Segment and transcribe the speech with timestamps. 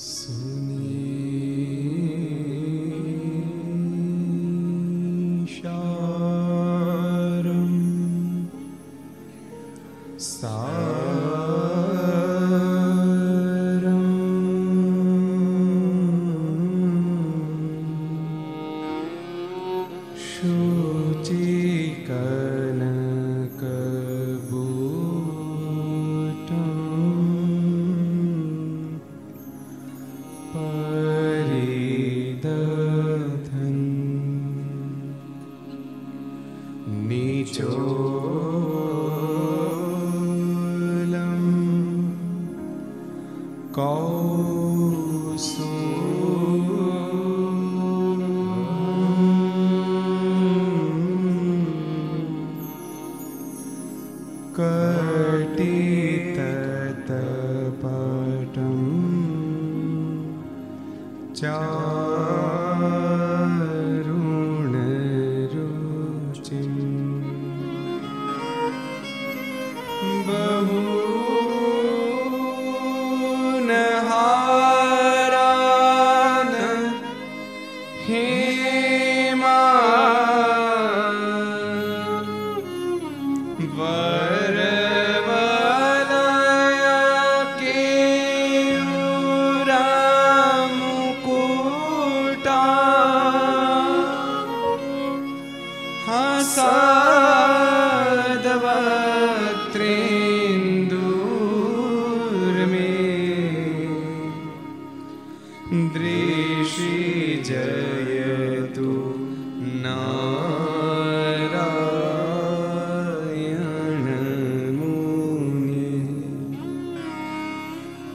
[0.00, 0.59] soon.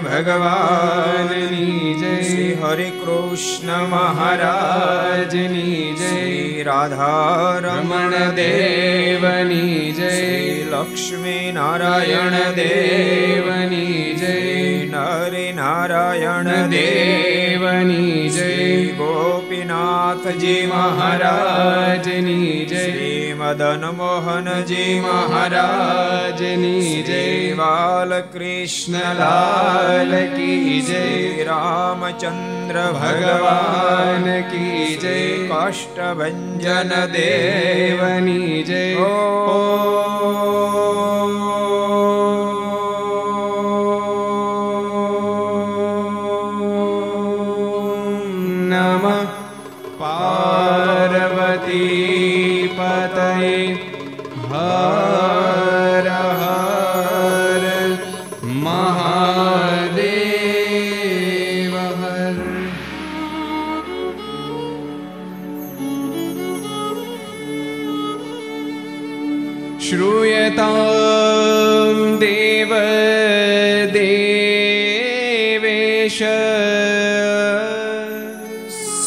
[0.00, 2.22] ભગવાનની જય.
[2.22, 6.62] શ્રી હરે કૃષ્ણ મહારાજની જય.
[6.62, 10.64] રાધા રમણ દેવની જય.
[10.64, 14.86] લક્ષ્મી નારાયણ દેવની જય.
[14.86, 18.86] નરે નારાયણ દેવની જય.
[18.86, 23.13] ગોપીનાથજી મહારાજની જય.
[23.44, 31.02] મદન મોહનજી મહારાજની જય બાલકૃષ્ણ લાલ કી જય
[31.48, 35.18] રામચંદ્ર ભગવાન કી જય
[35.50, 40.73] કાષ્ટભન દેવની જય ઓ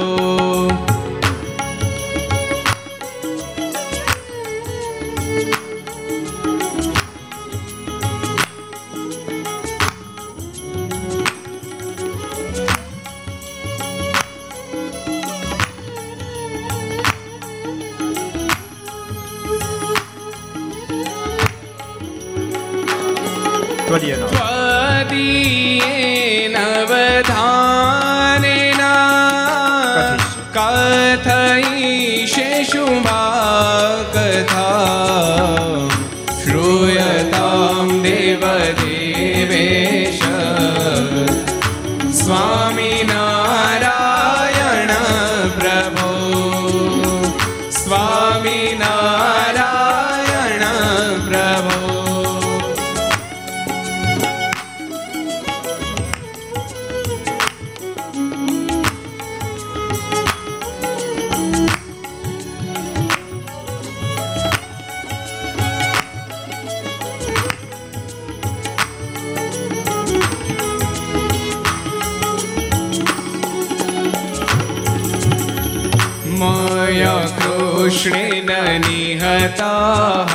[79.25, 80.25] સંગતા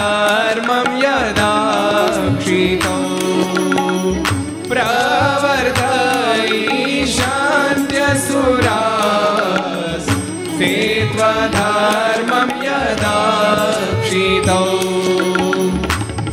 [14.37, 14.65] क्षितौ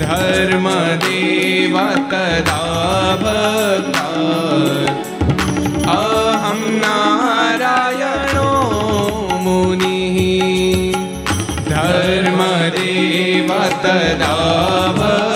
[0.00, 1.76] धर्मदेव
[2.10, 2.58] तदा
[3.22, 4.90] भक्तात्
[5.94, 8.50] अहं नारायणो
[9.44, 10.18] मुनिः
[11.72, 13.50] धर्मदेव
[13.84, 14.36] तदा
[14.98, 15.33] भक्ता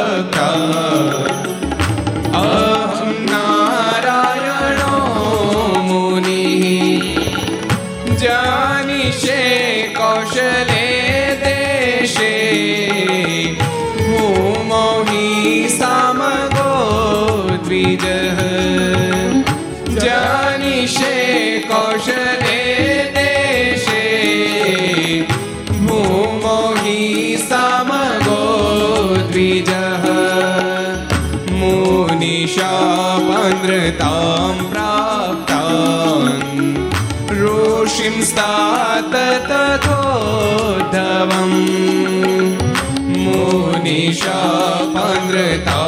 [44.94, 45.79] Pandreta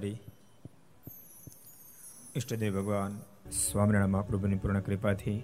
[0.00, 0.18] સર્વાવતારી
[2.34, 3.14] ઈષ્ટદેવ ભગવાન
[3.54, 5.38] સ્વામિનારાયણ મહાપ્રભુની પૂર્ણ કૃપાથી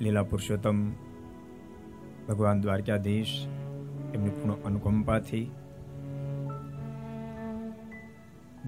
[0.00, 0.80] લીલા પુરુષોત્તમ
[2.28, 3.34] ભગવાન દ્વારકાધીશ
[4.10, 5.46] એમની પૂર્ણ અનુકંપાથી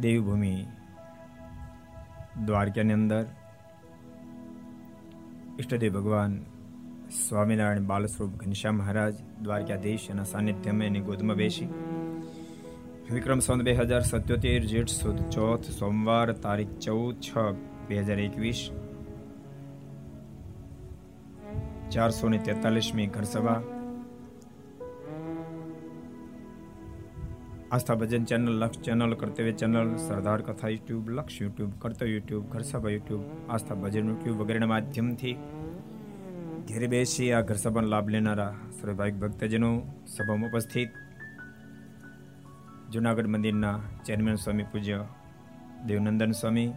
[0.01, 0.55] દેવભૂમિ
[2.47, 3.25] દ્વારકાની અંદર
[5.59, 6.41] ઈષ્ટદેવ ભગવાન
[7.19, 11.71] સ્વામિનારાયણ બાલસ્વરૂપ ઘનશ્યામ મહારાજ દ્વારકાધીશ એના સાનિધ્યમાં એની ગોદમાં બેસી
[13.07, 17.31] વિક્રમ સંત બે હજાર સત્યોતેર, જેઠ સુદ ચોથ, સોમવાર તારીખ ચૌદ છ,
[17.89, 18.63] બે હજાર એકવીસ.
[21.91, 23.61] ચારસો ને તેતાલીસમી ઘરસભા.
[27.71, 32.91] Aastha Bhajan channel, Laksh channel, Kartavya channel, Sardar Katha YouTube, Laksh YouTube, Kartavya YouTube, Gharsabha
[32.91, 35.39] YouTube, Aastha Bhajan YouTube વગેરેના માધ્યમથી
[36.69, 39.75] ઘેરે બેસી આ ઘરસભાનો લાભ લેનારા સર્વભાવિક ભક્તજનો
[40.07, 41.06] સભામાં ઉપસ્થિત.
[42.93, 45.05] જુનાગઢ મંદિરના ચેરમેન સ્વામી પૂજ્ય
[45.87, 46.73] દેવનંદન સ્વામી,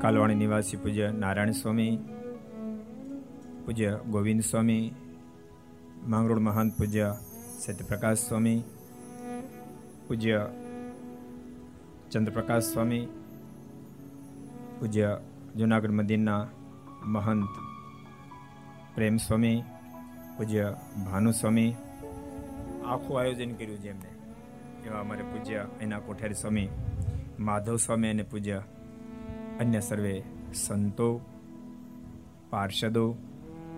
[0.00, 1.98] કાલવાણી નિવાસી પૂજ્ય નારાયણ સ્વામી,
[3.66, 4.94] પૂજ્ય ગોવિંદ સ્વામી,
[6.06, 7.16] માંગરોળ મહંત પૂજ્ય
[7.58, 8.62] સત્યપ્રકાશ સ્વામી,
[10.08, 10.46] પૂજ્ય
[12.10, 13.08] ચંદ્રપ્રકાશ સ્વામી,
[14.80, 15.20] પૂજ્ય
[15.56, 16.46] જુનાગઢ મંદિરના
[17.04, 17.48] મહંત
[18.94, 19.62] પ્રેમ સ્વામી,
[20.36, 20.76] પૂજ્ય
[21.10, 21.76] ભાનુ સ્વામી
[22.86, 24.10] આખું આયોજન કર્યું છે એમને.
[24.86, 26.68] એવા અમારે પૂજ્ય એના કોઠારી સ્વામી,
[27.38, 28.62] માધવ સ્વામી અને પૂજ્ય
[29.60, 30.22] અન્ય સર્વે
[30.54, 31.20] સંતો,
[32.50, 33.16] પાર્ષદો,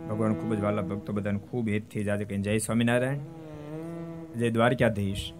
[0.09, 3.19] ભગવાન ખૂબ જ વાલા ભક્તો બધાને ખૂબ હેતથી જ આજે જય સ્વામિનારાયણ,
[4.37, 5.33] જય દ્વારકાધીશ,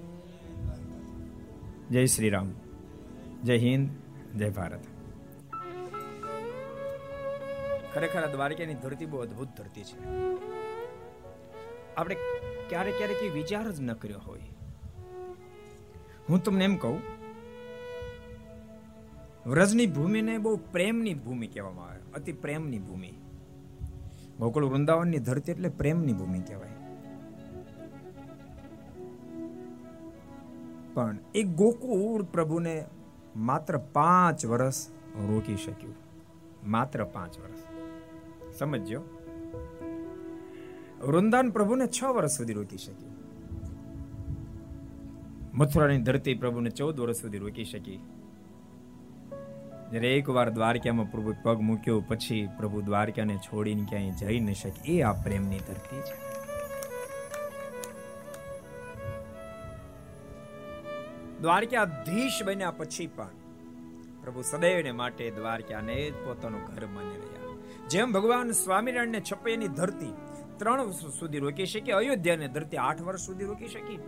[1.91, 2.53] જય શ્રી રામ
[3.45, 3.91] જય હિન્દ,
[4.37, 4.81] જય ભારત.
[7.95, 9.97] ખરેખર દ્વારકાની ધરતી બહુ અદ્ભુત ધરતી છે.
[11.97, 12.17] આપણે
[12.69, 14.41] ક્યારેક ક્યારેક એ વિચાર જ ન કર્યો હોય.
[16.29, 17.01] હું તમને એમ કહું,
[19.47, 23.13] વ્રજની ભૂમિને બહુ પ્રેમની ભૂમિ કહેવામાં આવે, અતિ પ્રેમની ભૂમિ.
[24.39, 26.69] ગોકુળ વૃંદાવનની ધરતી એટલે પ્રેમની ભૂમિ કહેવાય.
[30.95, 32.85] પણ એ ગોકુળ પ્રભુને
[33.37, 34.89] માત્ર પાંચ વર્ષ
[35.29, 35.95] રોકી શક્યું.
[36.65, 37.59] માત્ર પાંચ વર્ષ
[38.59, 39.01] સમજજો
[41.01, 43.07] વૃંદાવન પ્રભુને છ વર્ષ સુધી રોકી શકી.
[45.55, 47.97] મથુરાની ધરતી પ્રભુને ચૌદ વર્ષ સુધી રોકી શકી.
[49.91, 54.93] જ્યારે એકવાર દ્વારકામાં પ્રભુ પગ મૂક્યો, પછી પ્રભુ દ્વારકાને છોડીને ક્યાંય જઈ ન શકે.
[54.93, 56.27] એ આ પ્રેમની ધરતી છે.
[61.41, 63.29] દ્વારકાધીશ બન્યા પછી પણ
[64.23, 67.57] પ્રભુ સદૈવને માટે દ્વારકાને જ પોતાનું ઘર માની રહ્યા.
[67.89, 70.13] જેમ ભગવાન સ્વામિનારાયણને છપૈયાની ધરતી
[70.59, 73.99] ત્રણ વર્ષ સુધી રોકી શકી, અયોધ્યાને ધરતી આઠ વર્ષ સુધી રોકી શકી.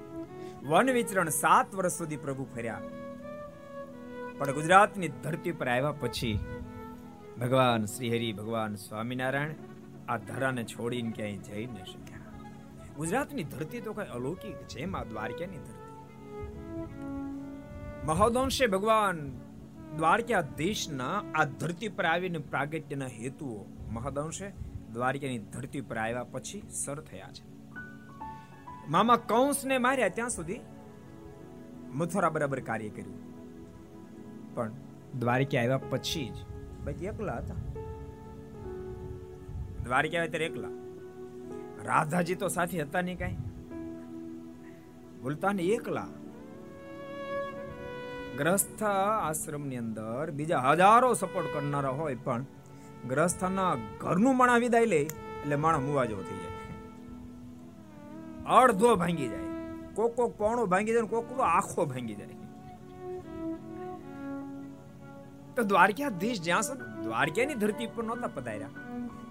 [0.62, 2.80] વન વિચરણ સાત વર્ષ સુધી પ્રભુ ફર્યા.
[4.38, 6.38] પણ ગુજરાતની ધરતી પર આવ્યા પછી
[7.40, 9.54] ભગવાન શ્રીહરિ, ભગવાન સ્વામિનારાયણ
[10.08, 12.18] આ ધરાને છોડીને ક્યાંય જઈ ન શક્યા.
[12.96, 15.88] ગુજરાતની ધરતી તો કઈ અલૌકિક છે એમ દ્વારકાની ધરતી.
[18.04, 19.18] મહોદંશે ભગવાન
[19.96, 24.48] દ્વારકાધીશના આ ધરતી પર આવીને પ્રાગટ્યના હેતુઓ, મહદંશે
[24.98, 27.44] દ્વારકાની ધરતી પર આવ્યા પછી સર થયા છે.
[28.88, 30.60] મામા કંસને માર્યા ત્યાં સુધી
[31.92, 33.18] મથુરા બરાબર કાર્ય કર્યું.
[34.54, 34.70] પણ
[35.18, 36.34] દ્વારકા આવ્યા પછી જ
[36.84, 37.54] બાકી એકલા હતા.
[39.84, 40.68] દ્વારિકા આવ્યા ત્યારે એકલા.
[41.84, 43.34] રાધાજી તો સાથે હતા નહીં કઈ.
[45.22, 46.06] બોલતા ને એકલા.
[48.38, 48.82] ગ્રસ્થ
[49.22, 52.44] આશ્રમની અંદર બીજા હજારો સપોર્ટ કરનારા હોય પણ
[53.08, 56.58] ગ્રસ્થના ઘરનું માણા વિદાય લે એટલે માણા મુવાજો થઈ જાય.
[58.56, 59.40] અડધો ભાંગી જાય.
[59.94, 62.28] કોક કોક પોણો ભાંગી જાય કોક કોક આખો ભાંગી જાય.
[65.56, 68.68] તો દ્વારકાધીશ જ્યાં સુધી દ્વારકાની ધરતી પર નહોતા પધાર્યા.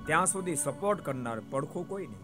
[0.06, 2.24] ત્યાં સુધી સપોર્ટ કરનાર પડખો કોઈ નહીં.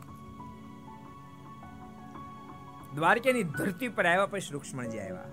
[2.96, 5.24] દ્વારકાની ધરતી પર આવ્યા પછી રૂક્ષ્મણજી આવ્યા.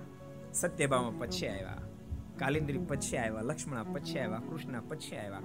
[0.53, 1.77] સત્યભામા પછી આવ્યા.
[2.41, 5.41] કાલિંદ્રી પછી આવ્યા, લક્ષ્મણા પછી આવ્યા, કૃષ્ણ પછી આવ્યા.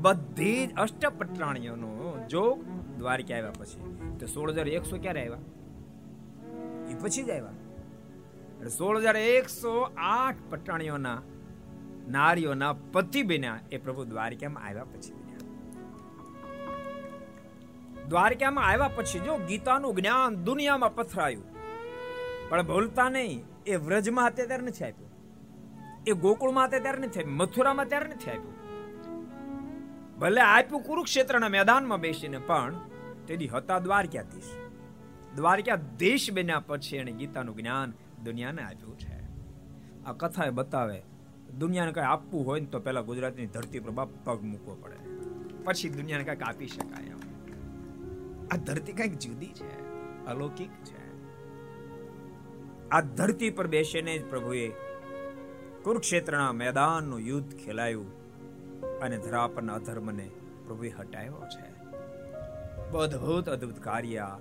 [0.00, 2.64] બધી જ અષ્ટપટ્રાણીઓનો જોગ
[2.98, 3.80] દ્વારકા આવ્યા પછી.
[4.20, 5.38] તો સોળ હજાર એકસો ક્યારે આવ્યા?
[6.90, 7.52] એ પછી જ આવ્યા.
[8.56, 11.22] એટલે સોળ હજાર એકસો આઠ પટ્ટાણીઓના
[12.08, 13.60] નારીઓના પતિ બન્યા.
[13.72, 15.38] એ પ્રભુ દ્વારકામાં આવ્યા પછી બન્યા.
[18.08, 21.44] દ્વારકામાં આવ્યા પછી જો ગીતાનું જ્ઞાન દુનિયામાં પથરાયું.
[22.48, 25.11] પણ ભૂલતા નહીં, એ વ્રજમાં અત્યારે નથી આપ્યું.
[26.06, 28.56] એ ગોકુળમાં ત્યારે નથી આપ્યું મથુરામાં ત્યારે નથી આપ્યું
[30.18, 32.74] ભલે આપ્યું કુરુક્ષેત્રના મેદાનમાં બેસીને, પણ
[33.26, 34.52] તેની હતા દ્વારકાધીશ.
[35.36, 37.94] દ્વારકાધીશ બન્યા પછી એને ગીતાનું જ્ઞાન
[38.24, 39.16] દુનિયાને આપ્યું છે.
[40.06, 41.02] આ કથા એ બતાવે,
[41.58, 44.98] દુનિયાને કઈ આપવું હોય ને તો પેલા ગુજરાતની ધરતી પર બાપ પગ મૂકવો પડે.
[45.64, 47.14] પછી દુનિયાને કંઈક આપી શકાય
[48.52, 49.70] આ ધરતી કંઈક જુદી છે,
[50.26, 51.02] અલૌકિક છે.
[52.90, 54.66] આ ધરતી પર બેસીને જ પ્રભુએ
[55.84, 58.06] કુરુક્ષેત્રના મેદાનનું યુદ્ધ ખેલાયું
[58.98, 60.30] અને ધરા અધર્મને
[60.66, 61.72] પ્રભુએ હટાવ્યો છે.
[62.96, 64.38] અદ્ભુત અદ્ભુત કાર્ય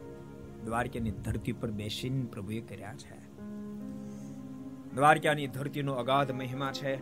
[0.66, 3.40] દ્વારકાની ધરતી પર બેસીને પ્રભુએ કર્યા છે.
[4.94, 6.96] દ્વારકાની ધરતીનો અગાધ મહિમા છે.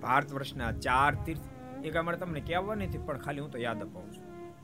[0.00, 1.40] ભારત વર્ષના ચાર તીર્થ
[1.84, 4.56] એક અમારે તમને કહેવા નથી, પણ ખાલી હું તો યાદ અપાવું છું.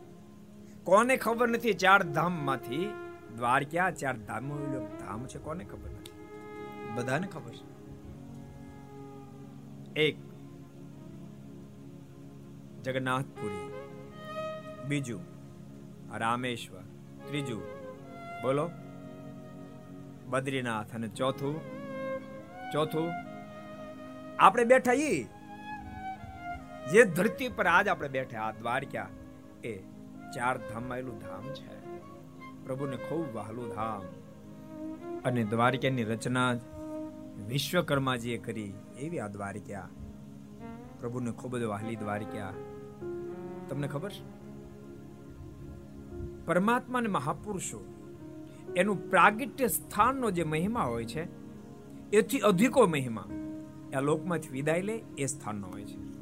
[0.85, 2.91] કોને ખબર નથી ચાર ધામમાંથી
[3.37, 4.49] દ્વારકા, ચાર ધામ
[4.99, 5.39] ધામ છે?
[5.39, 6.13] કોને ખબર નથી?
[6.95, 7.72] બધાને ખબર છે.
[9.97, 10.17] એક
[12.83, 13.73] જગન્નાથપુરી,
[14.89, 15.21] બીજું
[16.19, 16.81] રામેશ્વર,
[17.29, 17.63] ત્રીજું
[18.43, 18.71] બોલો
[20.27, 21.61] બદ્રીનાથ અને ચોથું
[22.73, 23.11] ચોથું
[24.39, 25.27] આપણે બેઠા ઈ?
[26.93, 29.09] જે ધરતી પર આજ આપણે બેઠા, આ દ્વારકા,
[29.65, 29.77] એ
[30.35, 31.83] ચાર ધામ આવેલું ધામ છે.
[32.65, 34.03] પ્રભુને ખૂબ વહાલું ધામ.
[35.25, 36.53] અને દ્વારકાની રચના
[37.49, 38.75] વિશ્વકર્માજીએ કરી.
[39.03, 39.89] એવી આ દ્વારિકા.
[41.01, 42.53] પ્રભુને ખૂબ જ વહાલી દ્વારિકા.
[43.69, 44.43] તમને ખબર છે?
[46.47, 47.85] પરમાત્મા મહાપુરુષો,
[48.77, 51.29] એનું પ્રાગટ્ય સ્થાનનો જે મહિમા હોય છે,
[52.11, 53.25] એથી અધિકો મહિમા
[53.97, 56.13] આ લોકમાંથી વિદાય લે, એ સ્થાનનો હોય છે.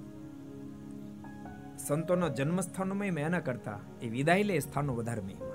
[1.79, 5.51] સંતોનો જન્મસ્થાનનો મહિમા એના કરતા, એ વિદાય લે સ્થાનનો વધારે મહિમા.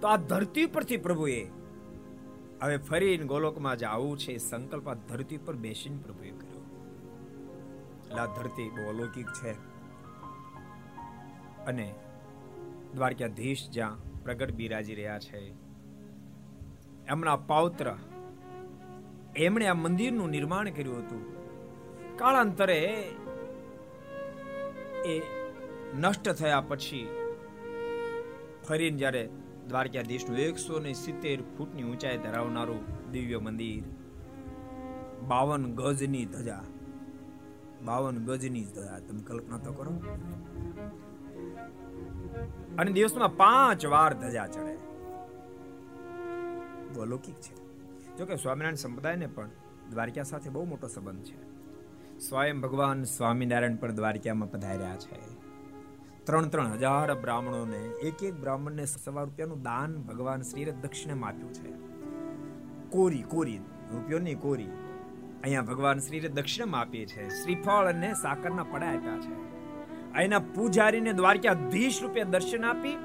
[0.00, 1.46] તો આ ધરતી પરથી પ્રભુએ
[2.62, 6.62] હવે ફરીને ગોલોકમાં જવું છે, એ સંકલ્પ ધરતી પર બેસીને પ્રભુએ કર્યો.
[8.18, 9.52] આ ધરતી બહુ અલૌકિક છે.
[11.64, 11.94] અને
[12.94, 15.40] દ્વારકાધીશ જ્યાં પ્રગટ બિરાજી રહ્યા છે,
[17.08, 17.94] એમના પૌત્ર
[19.36, 21.22] એમણે આ મંદિરનું નિર્માણ કર્યું હતું.
[22.16, 22.78] કાળાંતરે
[25.06, 25.22] એ
[25.98, 27.08] નષ્ટ થયા પછી
[28.68, 29.28] ફરીને જ્યારે
[29.68, 33.84] દ્વારકાધીશનું એકસો ને સિત્તેર ફૂટની ઊંચાઈ ધરાવનારું દિવ્ય મંદિર.
[35.22, 36.62] બાવન ગજની ધજા.
[37.84, 38.98] બાવન ગજની ધજા.
[38.98, 39.92] તમે કલ્પના તો કરો.
[42.78, 44.76] અને દિવસમાં પાંચ વાર ધજા ચડે.
[47.00, 47.54] અલૌકિક છે.
[48.16, 49.50] જોકે સ્વામિનારાયણ સંપ્રદાયને પણ
[49.90, 51.56] દ્વારકા સાથે બહુ મોટો સંબંધ છે.
[52.18, 55.45] સ્વયં ભગવાન સ્વામિનારાયણ પણ દ્વારકામાં પધાર્યા છે.
[56.26, 61.70] ત્રણ ત્રણ હજાર બ્રાહ્મણોને એક એક બ્રાહ્મણને સવા રૂપિયાનું દાન ભગવાન શ્રીએ દક્ષિણામાં આપ્યું છે.
[62.90, 63.60] કોરી કોરી,
[63.92, 64.68] રૂપિયોની કોરી.
[65.42, 67.28] અહીંયા ભગવાન શ્રીએ દક્ષિણામાં આપીએ છે.
[67.28, 69.34] શ્રીફળ અને સાકરના પડા આપ્યા છે.
[70.12, 72.96] અહીંના પૂજારીને દ્વારકાધીશ રૂપે દર્શન આપી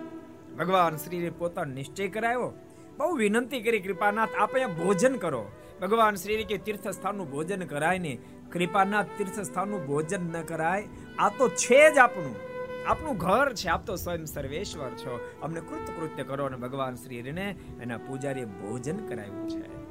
[0.60, 2.54] ભગવાન શ્રીએ પોતાનો નિશ્ચય કરાયો.
[2.98, 5.52] બહુ વિનંતી કરી, કૃપાનાથ આપણે ભોજન કરો.
[5.82, 8.18] ભગવાન શ્રી કે તીર્થ સ્થાનનું ભોજન કરાય ને
[8.52, 10.88] કૃપાનાથ તીર્થ સ્થાનનું ભોજન ન કરાય.
[11.20, 12.51] આ તો છે જ આપણું.
[12.88, 15.20] આપનું ઘર છે, આપ તો સ્વયં સર્વેશ્વર છો.
[15.42, 19.82] અમને કૃતકૃત્ય કરો અને ભગવાન શ્રીને એના પૂજારીએ ભોજન કરાવ્યું છે.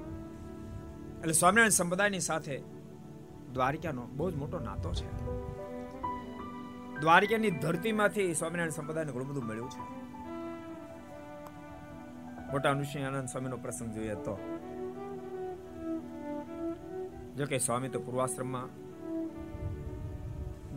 [1.20, 2.62] એટલે સ્વામિનારાયણ સંપ્રદાયની સાથે
[3.52, 5.26] દ્વારિકાનો બહુ જ મોટો નાતો છે.
[7.00, 10.00] દ્વારિકાની ધરતીમાંથી સ્વામિનારાયણ સંપ્રદાયને ઘણું બધું મળ્યું છે.
[12.52, 14.58] મોટા ઋષિ આનંદ સ્વામીનો પ્રસંગ જોઈએ તો.
[17.38, 18.89] જોકે સ્વામી તો પૂર્વાશ્રમમાં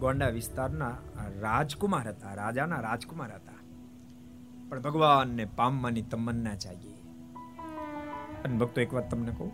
[0.04, 0.98] ગોંડા વિસ્તારના
[1.40, 3.52] રાજકુમાર હતા, રાજાના રાજકુમાર હતા.
[4.70, 6.94] પણ ભગવાનને પામવાની તમન્ના જાગી.
[8.46, 9.52] અને ભક્તો, એક વાત તમને કહું.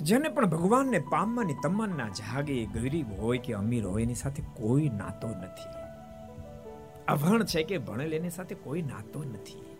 [0.00, 5.28] જેને પણ ભગવાનને પામવાની તમન્ના જાગે ગરીબ હોય કે અમીર હોય, એની સાથે કોઈ નાતો
[5.28, 5.70] નથી.
[7.08, 9.76] અભણ છે કે ભણેલ, એની સાથે કોઈ નાતો નથી.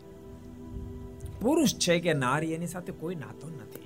[1.40, 3.81] પુરુષ છે કે નારી, એની સાથે કોઈ નાતો નથી.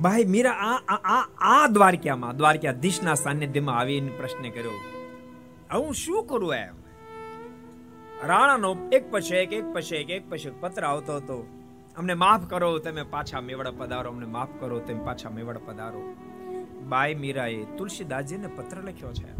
[0.00, 4.70] ભાઈ, મીરા, આ આ આ દ્વારકામાં, દ્વારકાધીશના સાનિધ્યમાં આવીને પ્રશ્ન કર્યો.
[5.74, 6.74] હું શું કરું એમ?
[8.24, 11.46] રાણાનો એક પછી એક એક પછી એક એક પછી પત્ર આવતો હતો.
[11.96, 16.14] અમને માફ કરો, તમે પાછા મેવડ પધારો, અમને માફ કરો, તમે પાછા મેવડ પધારો.
[16.88, 19.32] બાઈ, મીરાએ તુલસીદાસજીને પત્ર લખ્યો છે.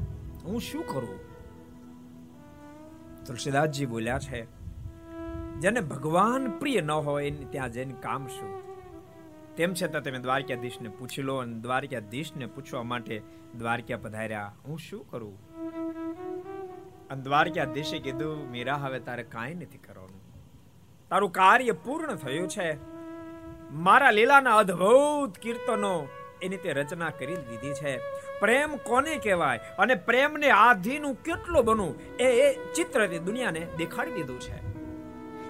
[0.45, 1.19] હું શું કરું?
[3.27, 4.47] તુલસીદાસજી બોલ્યા છે,
[5.61, 8.68] જેને ભગવાન પ્રિય ન હોય, ત્યાં જઈને કામ શું?
[9.59, 13.23] તેમ છતાં તમે દ્વારકાધીશને પૂછી લો અને દ્વારકાધીશને પૂછવા માટે
[13.59, 14.53] દ્વારકા પધાર્યા.
[14.69, 15.39] હું શું કરું?
[17.09, 20.21] અને દ્વારકાધીશે કીધું, મીરા, હવે તારે કાંઈ નથી કરવાનું.
[21.09, 22.77] તારું કાર્ય પૂર્ણ થયું છે.
[23.71, 26.09] મારા લીલાના અદ્ભુત કીર્તનો
[26.43, 27.99] એની તે રચના કરી દીધી છે.
[28.41, 29.59] પ્રેમ કોને કહેવાય?
[29.79, 32.17] અને પ્રેમને આધીનું કેટલો બનવું?
[32.17, 34.68] એ ચિત્ર દુનિયાને દેખાડી દીધું છે.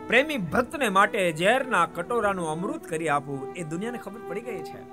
[0.08, 4.92] પ્રેમી ભક્તને માટે ઝેરના કટોરાનું અમૃત કરી આપવું એ દુનિયાને ખબર પડી ગઈ છે.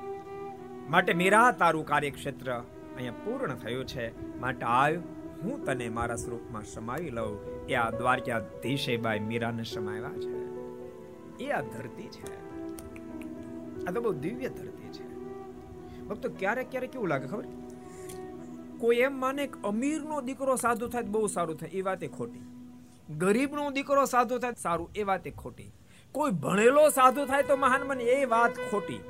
[0.90, 2.54] માટે મીરા તારું કાર્યક્ષેત્ર
[2.96, 4.40] અહીંયા પૂર્ણ થયું છે.
[4.40, 4.94] માટે આવ,
[5.44, 7.66] હું તને મારા સ્વરૂપમાં સમાવી લઉં.
[7.68, 10.46] એ આ દ્વારકાધીશે બાઈ મીરાને સમાવ્યા છે.
[11.44, 12.56] એ આ ધરતી છે.
[13.86, 15.10] આ તો બહુ દિવ્ય ધરતી છે.
[16.06, 17.44] ભક્તો ક્યારેક ક્યારેક કેવું લાગે ખબર?
[18.78, 21.70] કોઈ એમ માને અમીરનો દીકરો સાધુ થાય બહુ સારું થાય.
[21.70, 22.40] એ વાત ખોટી.
[23.10, 25.72] ગરીબનો દીકરો સાધુ થાય સારું, એ વાત એ ખોટી.
[26.12, 29.04] કોઈ ભણેલો સાધુ થાય તો મહાન બને એ વાત ખોટી.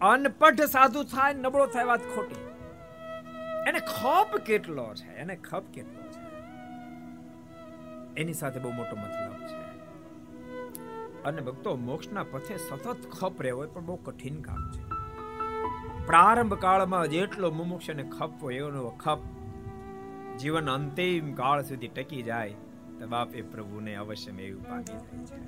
[0.00, 2.36] અનપઢ સાધુ થાય, નબળો થાય, વાત ખોટી.
[3.66, 6.26] એને ખપ કેટલો છે, એને ખપ કેટલો છે?
[8.20, 9.66] એની સાથે બહુ મોટો મતલબ છે.
[11.22, 14.86] અને ભક્તો, મોક્ષના પથે સતત ખપ રહેવો એ પણ બહુ કઠિન કામ છે.
[16.06, 19.18] પ્રારંભ કાળમાં જેટલો મુમુક્ષને ખપ હોય, એનો ખપ
[20.38, 22.54] જીવન અંતિમ કાળ સુધી ટકી જાય.
[22.98, 25.40] તો બાપ એ પ્રભુને અવશ્ય મેળવી પામી જાય છે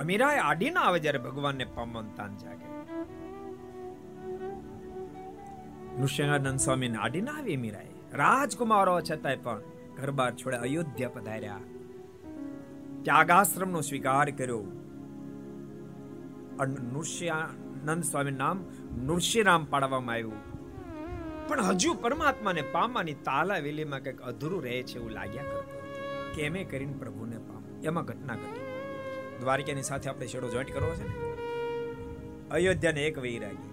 [0.00, 2.66] અમીરાએ આડી ના આવે જ્યારે ભગવાનને પામન તાન જાગે
[5.96, 9.64] નૃસિંહાનંદ સ્વામીને આડી ના આવી મીરાએ રાજકુમારો છતાંય પણ
[9.96, 11.64] ઘર બાર છોડે અયોધ્યા પધાર્યા
[13.04, 14.62] ત્યાગાશ્રમનો સ્વીકાર કર્યો
[16.88, 18.64] નૃષ્યાનંદ સ્વામી નામ
[19.02, 20.49] નૃષ્યરામ પાડવામાં આવ્યું
[21.50, 25.80] પણ હજુ પરમાત્માને પામવાની તાલાવેલીમાં કંઈક અધૂરું રહે છે એવું લાગ્યા કરતું
[26.34, 27.62] કેમે કરીને પ્રભુને પામ?
[27.84, 28.60] એમાં ઘટના ઘટી.
[29.40, 31.14] દ્વારિકાની સાથે આપણે છેડો જોઈન્ટ કરવો છે ને?
[32.50, 33.70] અયોધ્યાને એક વૈરાગી.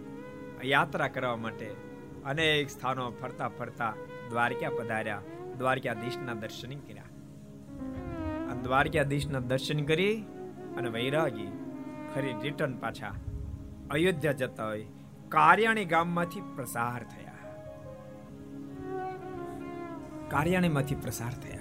[0.63, 1.75] યાત્રા કરવા માટે
[2.25, 3.93] અનેક સ્થાનો ફરતા ફરતા
[4.29, 5.21] દ્વારકા પધાર્યા.
[5.57, 7.03] દ્વારકાધીશના દર્શન કર્યા.
[8.51, 10.21] અને દ્વારકાધીશના દર્શન કરી
[10.77, 11.47] અને વૈરાગી
[12.15, 13.15] ફરી રિટર્ન પાછા
[13.91, 14.85] અયોધ્યા જતા હોય.
[15.29, 17.26] કાર્યાણી ગામમાંથી પ્રસાર થયા.
[20.29, 21.59] કાર્યાણીમાંથી પ્રસાર થયા.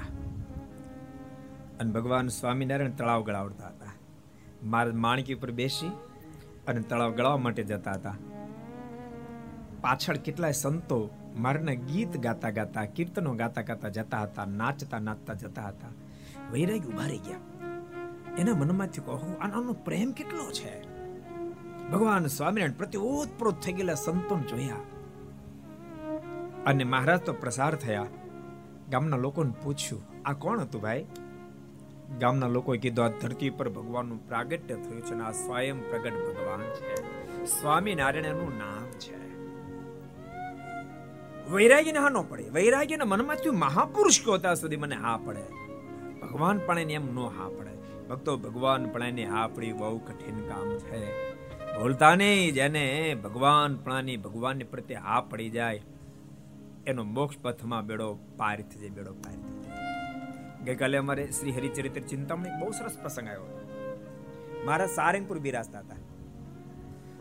[1.81, 3.87] અને ભગવાન સ્વામિનારાયણ તળાવ ગળાવડતા હતા.
[4.63, 5.89] મારા માણકી ઉપર બેસી
[6.67, 8.15] અને તળાવ ગળાવવા માટે જતા હતા.
[9.81, 15.63] પાછળ કેટલાય સંતો મારના ગીત ગાતા ગાતા, કીર્તનો ગાતા ગાતા જતા હતા, નાચતા નાચતા જતા
[15.63, 15.87] હતા.
[16.53, 17.37] વૈરાગી ઊભા રહી ગયા.
[18.39, 20.97] એના મનમાંથી કહો આનો પ્રેમ કેટલો છે?
[21.91, 24.77] ભગવાન સ્વામિનારાયણ પ્રત્યે ઓતપ્રોત થઈ ગયેલા સંતોને જોયા.
[26.67, 28.07] અને મહારાજ તો પ્રસાર થયા.
[28.91, 31.05] ગામના લોકોને પૂછ્યું, આ કોણ હતું ભાઈ?
[32.19, 36.61] ગામના લોકોએ કીધું, આ ધરતી પર ભગવાનનું પ્રાગટ્ય થયું છે અને આ સ્વયં પ્રગટ ભગવાન
[36.61, 36.95] છે.
[37.47, 39.37] સ્વામિનારાયણનું નામ છે.
[41.51, 42.49] વૈરાગીને હા ન પડે.
[42.49, 45.43] વૈરાગીના મનમાં થયું, મહાપુરુષ કયો ત્યાં સુધી મને હા પડે.
[46.21, 48.07] ભગવાન પણ એમ ન હા પડે.
[48.09, 51.31] ભક્તો, ભગવાન પણ હા પડી બહુ કઠિન કામ છે.
[51.79, 55.83] ભૂલતા નહીં, જેને ભગવાન પ્રાણી ભગવાનની પ્રત્યે હા પડી જાય
[56.87, 62.03] એનો મોક્ષ પથમાં બેડો પાર થઈ જાય બેડો પાર થઈ જાય ગઈકાલે અમારે શ્રી હરિચરિત્ર
[62.11, 63.49] ચિંતામણી બહુ સરસ પ્રસંગ આવ્યો
[64.67, 66.03] મારા સારંગપુર બિરાજતા હતા.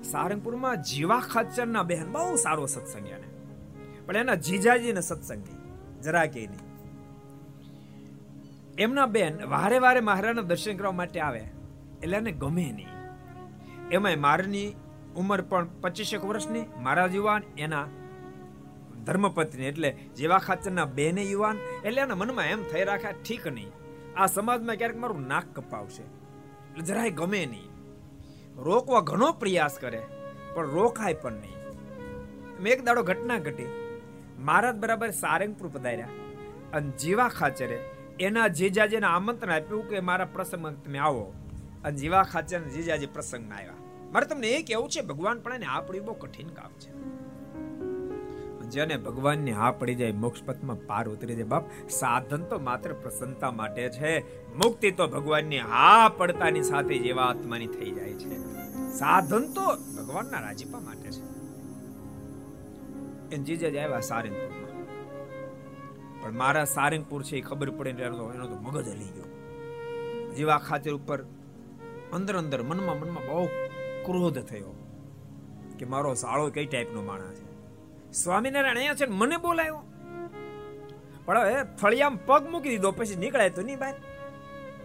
[0.04, 3.28] સારંગપુરમાં જીવા ખાચરના બહેન બહુ સારો સત્સંગ એને
[4.06, 5.46] પણ એના જીજાજીને સત્સંગ,
[6.04, 6.64] જરા કે નહીં.
[8.80, 11.44] એમના બેન વારે વારે મહારાજના દર્શન કરવા માટે આવે,
[12.04, 12.94] એટલે એને ગમે નહીં.
[13.92, 14.68] એમાં મારની
[15.16, 17.86] ઉંમર પણ પચીસેક વર્ષની, મારા યુવાન એના
[19.06, 23.72] ધર્મપત્ની એટલે જેવા ખાચરના બેને યુવાન, એટલે એના મનમાં એમ થઈ રાખ્યા ઠીક નહીં.
[24.18, 26.04] આ સમાજમાં ક્યારેક મારું નાક કપાવશે.
[26.04, 27.70] એટલે જરાય ગમે નહીં.
[28.64, 30.02] રોકવા ઘણો પ્રયાસ કરે,
[30.54, 31.56] પણ રોકાય પણ નહીં.
[32.62, 33.68] મેં એક દાડો ઘટના ઘટી.
[34.40, 36.08] મહારાજ બરાબર સારંગપુર પધાર્યા.
[36.74, 37.90] અને જીવા ખાચરે
[38.20, 41.34] એના જીજાજીને આમંત્રણ આપ્યું કે, મારા પ્રસંગમાં તમે આવો.
[41.84, 43.74] અને જીવા ખાચર જીજાજી પ્રસંગમાં આવ્યા.
[44.12, 47.25] મારે તમને એ કેવું છે, ભગવાન પણ એને આપણી બહુ કઠિન કામ છે.
[48.70, 51.44] જેને ભગવાનની હા પડી જાય, મોક્ષ પથમાં પાર ઉતરી જાય.
[51.44, 54.20] બાપ, સાધન તો માત્ર પ્રસન્નતા માટે છે.
[54.56, 58.38] મુક્તિ તો ભગવાનની હા પડતાની સાથે જેવા આત્માની થઈ જાય છે.
[58.92, 61.36] સાધન તો ભગવાનના રાજીપા માટે છે.
[63.36, 64.66] એ જીજે જ આવ્યા સારંગપુરમાં.
[66.24, 69.26] પણ મારા સારંગપુર છે એ ખબર પડે એનો તો મગજ હલી ગયો.
[70.36, 71.20] જેવા ખાતર ઉપર
[72.14, 73.46] અંદર અંદર મનમાં મનમાં બહુ
[74.06, 74.74] ક્રોધ થયો
[75.80, 77.45] કે મારો સાળો કઈ ટાઈપનો માણસ છે?
[78.24, 79.84] સ્વામિનારાયણ અહીંયા છે મને બોલાયો.
[81.26, 83.94] પણ હવે ફળિયામાં પગ મૂકી દીધો, પછી નીકળાય તો નહીં બહાર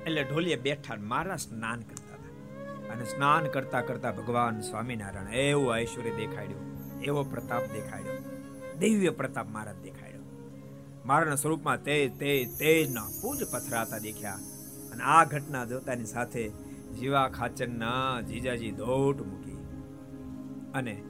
[0.07, 2.93] એટલે ઢોલીએ બેઠા મારા સ્નાન કરતા હતા.
[2.93, 6.65] અને સ્નાન કરતા કરતા ભગવાન સ્વામિનારાયણ એવું ઐશ્વર્ય દેખાડ્યું,
[7.03, 8.17] એવો પ્રતાપ દેખાડ્યો,
[8.79, 10.21] દિવ્ય પ્રતાપ મારા દેખાડ્યો.
[11.05, 14.39] મારાના સ્વરૂપમાં તેજ તેજ તેજના પૂજ પથરાતા દેખ્યા.
[14.93, 16.49] અને આ ઘટના જોતાની સાથે
[16.99, 19.59] જીવા ખાચરના જીજાજી દોટ મૂકી.
[20.75, 21.03] અને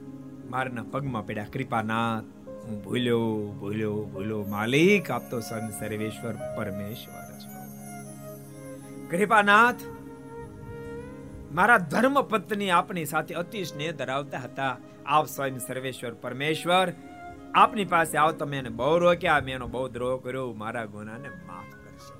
[0.51, 2.23] મારના પગમાં પડ્યા કૃપાનાથ.
[2.47, 7.49] હું ભૂલ્યો ભૂલ્યો ભૂલ્યો, માલિક આપતો સંત સર્વેશ્વર પરમેશ્વર છો.
[9.09, 9.75] કૃપાનાથ,
[11.51, 14.77] મારા ધર્મ પત્ની આપની સાથે અતિ સ્નેહ ધરાવતા હતા.
[15.05, 16.93] આપ સ્વયં સર્વેશ્વર પરમેશ્વર.
[17.53, 21.73] આપની પાસે આવ તમે એને બહુ રોક્યા, મેં એનો બહુ દ્રોહ કર્યો મારા ગુનાને માફ
[21.73, 22.15] કરશે.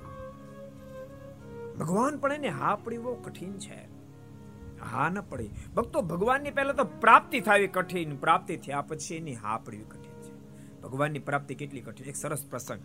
[1.77, 3.90] ભગવાન પણ એને હા પડી બહુ કઠિન છે.
[4.81, 5.49] હા, ન પડી.
[5.75, 8.15] ભક્તો, ભગવાનની પહેલા તો પ્રાપ્તિ થવી કઠિન.
[8.15, 10.33] પ્રાપ્તિ થયા પછી એની હા પડવી કઠિન છે.
[10.81, 12.07] ભગવાનની પ્રાપ્તિ કેટલી કઠિન?
[12.07, 12.81] એક સરસ પ્રસંગ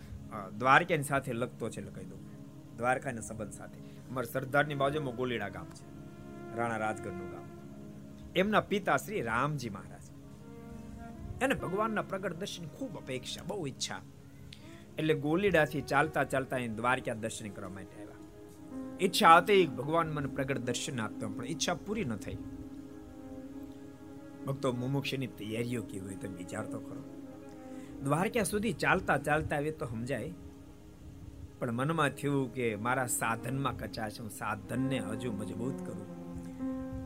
[0.57, 2.21] દ્વારકાની સાથે લગતો છે કહી દઉં.
[2.77, 3.79] દ્વારકાના સંબંધ સાથે.
[4.09, 5.85] અમારા સરદારની બાજુમાં ગોલીડા ગામ છે.
[6.57, 7.45] રાણા રાજગઢનું ગામ.
[8.35, 10.05] એમના પિતા શ્રી રામજી મહારાજ.
[11.43, 14.01] એને ભગવાનના પ્રગટ દર્શન ખૂબ અપેક્ષા, બહુ ઈચ્છા.
[14.97, 18.16] એટલે ગોલીડાથી ચાલતા ચાલતા એ દ્વારકા દર્શન કરવા માટે આવ્યા.
[19.01, 22.37] ઈચ્છા હતી ભગવાન મને પ્રગટ દર્શન આપતા, પણ ઈચ્છા પૂરી ન થઈ.
[24.47, 27.01] ભક્તો મુમુક્ષની તૈયારીઓ કેવી હોય તો વિચાર તો કરો
[28.03, 30.33] દ્વારકા સુધી ચાલતા ચાલતા આવે તો સમજાય.
[31.59, 36.07] પણ મનમાં થયું કે મારા સાધનમાં કચાશ, હું સાધનને હજુ મજબૂત કરું.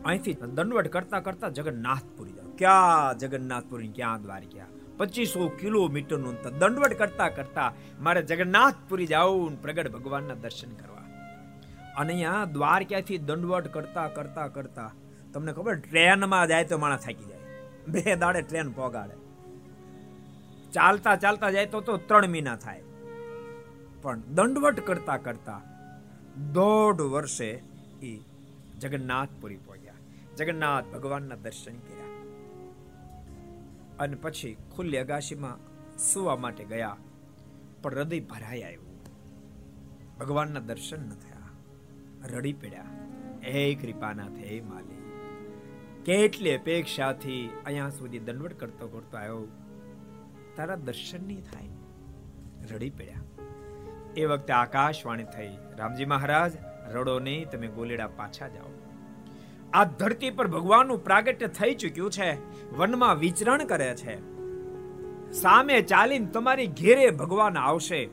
[0.05, 4.67] અહીંથી દંડવટ કરતા કરતા જગન્નાથપુરી જાઓ ક્યાં જગન્નાથપુરી, ક્યાં દ્વારકા?
[4.97, 10.90] પચીસો કિલોમીટરનું દંડવટ કરતા કરતા મારે જગન્નાથપુરી જવું પ્રગટ ભગવાનના દર્શન કરવા.
[11.97, 14.91] અને અહીંયા દ્વારકાથી દંડવટ કરતા કરતા કરતા,
[15.33, 17.37] તમને ખબર, ટ્રેનમાં જાય તો માણસ થાકી જાય.
[17.87, 19.13] બે દાડે ટ્રેન પોગાડે.
[20.71, 22.83] ચાલતા ચાલતા જાય તો તો ત્રણ મહિના થાય.
[24.01, 25.61] પણ દંડવટ કરતા કરતા
[26.53, 27.63] દોઢ વર્ષે
[28.01, 28.21] એ
[28.79, 29.93] જગન્નાથપુરી પહોંચ્યા.
[30.37, 32.01] જગન્નાથ ભગવાનના દર્શન કર્યા.
[33.99, 35.57] અને પછી ખુલ્લી અગાશીમાં
[35.97, 36.97] સુવા માટે ગયા.
[37.81, 39.03] પણ હૃદય ભરાઈ આવ્યું.
[40.19, 41.30] ભગવાનના દર્શન ન થયા.
[42.25, 42.83] રડી પડ્યા.
[43.43, 45.01] હે કૃપાનાથ, હે માલી.
[46.05, 49.47] કેટલી અપેક્ષાથી અહીંયા સુધી દંડવટ કરતો કરતો આવ્યો?
[50.55, 51.69] તારા દર્શન નહીં થાય.
[52.71, 53.43] રડી પડ્યા.
[54.17, 55.57] એ વખતે આકાશવાણી થઈ.
[55.77, 56.51] રામજી મહારાજ,
[56.91, 58.65] રડો નહીં, તમે ગોલેડા પાછા જાઓ.
[59.73, 62.37] આ ધરતી પર ભગવાનનું પ્રાગટ્ય થઈ ચૂક્યું છે.
[62.75, 64.31] વનમાં વિચરણ કરે છે.
[65.31, 68.09] સામે ચાલીને તમારી ઘેરે ભગવાન આવશે.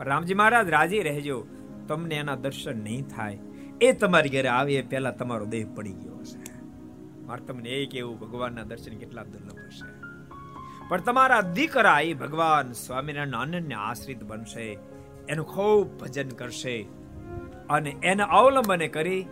[0.00, 1.46] રામજી મહારાજ, રાજી રહેજો.
[1.88, 3.38] તમને એના દર્શન નહીં થાય.
[3.80, 6.38] એ તમારી ઘરે આવે એ પહેલા તમારો દેહ પડી ગયો હશે.
[7.26, 9.88] મારે તમને એ કેવું ભગવાનના દર્શન કેટલા દુર્લભ હશે
[10.88, 14.66] પણ તમારા દીકરા એ ભગવાન સ્વામિનારાયણ અનન્ય આશ્રિત બનશે,
[15.28, 16.76] એનું ખૂબ ભજન કરશે
[17.70, 19.22] અને એને અવલંબને કરી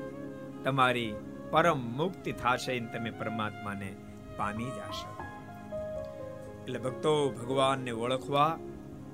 [0.64, 1.12] તમારી
[1.50, 3.90] પરમ મુક્તિ થશે તમે પરમાત્માને
[4.36, 5.10] પામી જશો.
[6.62, 8.50] એટલે ભક્તો ભગવાનને ઓળખવા,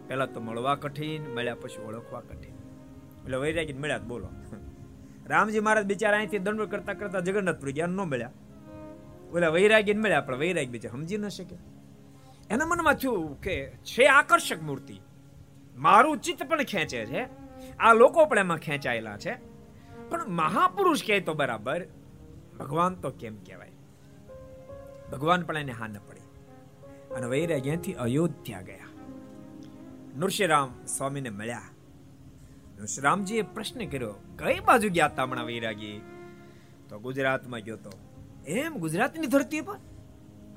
[0.09, 2.57] પહેલા તો મળવા કઠિન, મળ્યા પછી ઓળખવા કઠિન.
[3.25, 4.29] એટલે વૈરાગી મળ્યા બોલો.
[5.27, 8.31] રામજી મહારાજ બિચારા અહીંથી દંડ કરતા કરતા જગન્નાથપુરી ગયા ન મળ્યા.
[9.33, 11.57] ઓલા વૈરાગી મળ્યા પણ વૈરાગ બિચારા સમજી ન શકે.
[12.51, 15.01] એના મનમાં થયું કે છે આકર્ષક મૂર્તિ.
[15.77, 17.29] મારું ચિત્ત પણ ખેંચે છે.
[17.79, 19.35] આ લોકો પણ એમાં ખેંચાયેલા છે.
[20.09, 21.87] પણ મહાપુરુષ કહે તો બરાબર,
[22.59, 23.71] ભગવાન તો કેમ કહેવાય?
[25.13, 26.21] ભગવાન પણ એને હા ન પડી.
[27.15, 28.79] અને વૈરાગ્યથી અયોધ્યા ગયા.
[30.19, 31.63] નૃસિંહરામ સ્વામીને મળ્યા.
[32.81, 36.01] નૃસિંહરામજીએ પ્રશ્ન કર્યો, કઈ બાજુ ગયા હતા હમણાં વૈરાગી?
[36.89, 37.93] તો ગુજરાતમાં ગયો તો,
[38.47, 39.77] એમ ગુજરાતની ધરતી પર?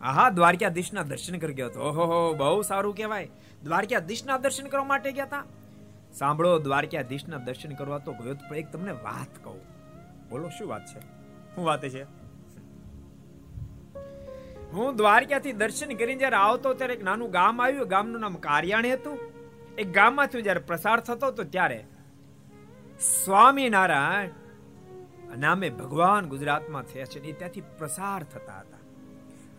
[0.01, 3.29] આહા, દ્વારકાધીશના દર્શન કરી ગયો હતો ઓહો, બહુ સારું કહેવાય.
[3.63, 5.43] દ્વારકાધીશના દર્શન કરવા માટે ગયા હતા
[6.13, 9.61] સાંભળો, દ્વારકાધીશના દર્શન કરવા તો ગયો તો એક તમને વાત કહું.
[10.29, 10.99] બોલો, શું વાત છે?
[11.55, 12.03] શું વાત છે.
[14.71, 17.87] હું દ્વારકાથી દર્શન કરીને જ્યારે આવતો ત્યારે એક નાનું ગામ આવ્યું.
[17.87, 19.17] ગામનું નામ કારિયાણી હતું.
[19.77, 21.85] એક ગામમાંથી જ્યારે પ્રસાર થતો તો ત્યારે
[23.03, 24.29] સ્વામિનારાયણ
[25.39, 28.81] નામે ભગવાન ગુજરાતમાં થયા છે એ ત્યાંથી પ્રસાર થતા હતા.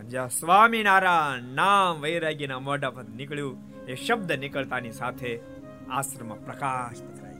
[0.08, 5.40] જ્યાં સ્વામિનારાયણ નામ વૈરાગીના મોઢા પર નીકળ્યું, એ શબ્દ નીકળતાની સાથે
[5.90, 7.34] આશ્રમમાં પ્રકાશ પથરાય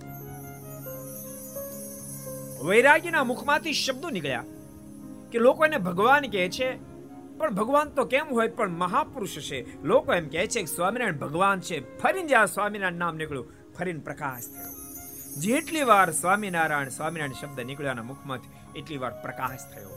[2.65, 4.45] વૈરાગીના મુખમાંથી શબ્દો નીકળ્યા
[5.33, 6.69] કે લોકો એને ભગવાન કહે છે,
[7.39, 9.83] પણ ભગવાન તો કેમ હોય, પણ મહાપુરુષ છે.
[9.83, 11.99] લોકો એમ કહે છે કે સ્વામિનારાયણ ભગવાન છે.
[11.99, 14.84] ફરીને જ્યાં સ્વામિનારાયણ નામ નીકળ્યું, ફરીને પ્રકાશ થયો.
[15.39, 19.91] જેટલી વાર સ્વામિનારાયણ સ્વામિનારાયણ શબ્દ નીકળ્યાના મુખમાંથી, એટલી વાર પ્રકાશ થયો.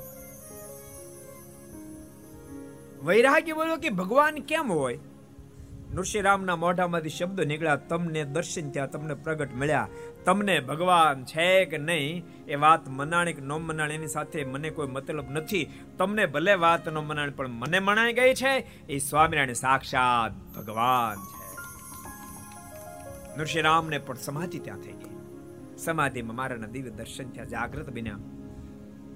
[3.04, 5.00] વૈરાગ્ય બોલ્યો કે ભગવાન કેમ હોય?
[5.94, 9.88] નૃસિંહરામના મોઢામાંથી શબ્દો નીકળ્યા, તમને દર્શન થયા, તમને પ્રગટ મળ્યા.
[10.26, 12.26] તમને ભગવાન છે કે નહીં?
[12.48, 15.84] એ વાત મનાણી કે ન મનાણ, એની સાથે મને કોઈ મતલબ નથી.
[15.98, 18.86] તમને ભલે વાત ન મનાણ, પણ મને મનાઈ ગઈ છે.
[18.90, 21.38] એ સ્વામિનારાયણ સાક્ષાત ભગવાન છે.
[23.38, 25.17] નૃસિંહરામને પણ સમાધિ ત્યાં થઈ ગઈ.
[25.78, 27.46] સમાધિમાં મારાના દિવ્ય દર્શન થયા.
[27.46, 28.18] જાગૃત બન્યા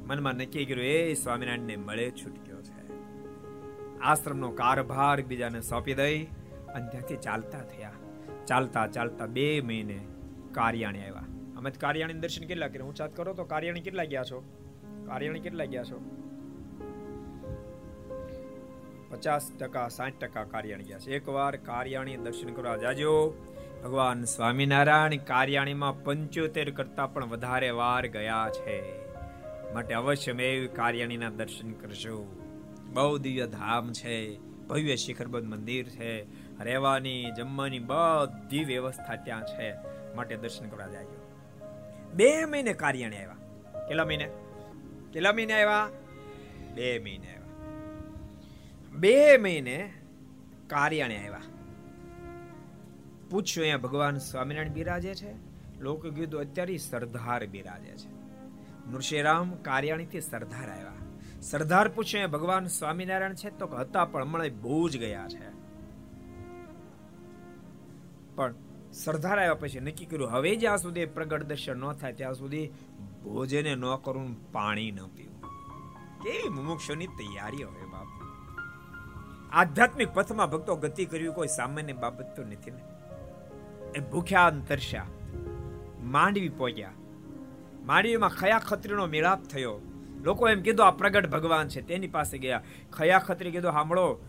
[0.05, 2.81] મનમાં નક્કી કર્યું, એ સ્વામિનારાયણને મળે છૂટક્યો છે.
[3.99, 6.23] આશ્રમનો કારભાર બીજાને સોંપી દઈ
[6.75, 7.91] અને ત્યાંથી ચાલતા થયા.
[8.47, 9.99] ચાલતા ચાલતા બે મહિને
[10.51, 11.25] કાર્યાણી આવ્યા.
[11.57, 12.85] અમે કાર્યાણી દર્શન કેટલા કર્યા?
[12.85, 14.43] હું ચાત કરો તો કાર્યાણી કેટલા ગયા છો?
[15.05, 15.99] કાર્યાણી કેટલા ગયા છો?
[19.09, 21.15] પચાસ ટકા, સાઠ ટકા કાર્યાણી ગયા છે.
[21.15, 23.33] એકવાર કાર્યાણી દર્શન કરવા જાજો.
[23.83, 29.07] ભગવાન સ્વામિનારાયણ કાર્યાણીમાં પંચોતેર કરતા પણ વધારે વાર ગયા છે.
[29.73, 32.35] માટે અવશ્ય મેં કાર્યાણીના દર્શન કરશો
[32.93, 36.21] બહુ દિવ્ય ધામ છે, ભવ્ય શિખરબદ્ધ મંદિર છે,
[36.63, 39.73] રહેવાની, જમવાની બધી વ્યવસ્થા ત્યાં છે.
[40.15, 41.05] માટે દર્શન કરવા જાય
[42.13, 43.35] બે મહિને કાર્યાણી આવ્યા.
[43.87, 44.29] કેટલા મહિને?
[45.13, 45.89] કેટલા મહિને આવ્યા?
[46.75, 47.41] બે મહિને આવ્યા.
[48.91, 49.93] બે મહિને
[50.67, 51.50] કાર્યાણી આવ્યા.
[53.31, 55.33] પૂછ્યું અહીંયા ભગવાન સ્વામિનારાયણ બિરાજે છે?
[55.79, 58.21] લોકો અત્યારે સરદાર બિરાજે છે.
[58.91, 60.91] નૃષિરામ કાર્યાણીથી સરદાર આવ્યા.
[61.41, 65.51] સરદાર પૂછે ભગવાન સ્વામિનારાયણ છે તો હતા પણ હમણાં બહુ જ ગયા છે.
[68.35, 68.53] પણ
[68.93, 72.67] સરદાર આવ્યા પછી નક્કી કર્યું, હવે જ્યાં સુધી પ્રગટ દર્શન ન થાય ત્યાં સુધી
[73.23, 75.41] ભોજને ન કરવું પાણી ન પીવું.
[76.23, 78.07] કેવી મુમુક્ષોની તૈયારી હોય બાપ.
[79.51, 82.90] આધ્યાત્મિક પથમાં ભક્તો ગતિ કરવી કોઈ સામાન્ય બાબત તો નથી ને.
[83.95, 85.05] એ ભૂખ્યા તરસ્યા
[86.03, 86.91] માંડવી પહોંચ્યા.
[87.85, 89.81] માંડવીમાં ખયા ખત્રીનો મેળાપ થયો.
[90.23, 91.81] લોકો એમ કીધું, આ પ્રગટ ભગવાન છે.
[91.81, 92.63] તેની પાસે ગયા.
[92.93, 94.21] ખયા ખત્રી કીધું સાંભળો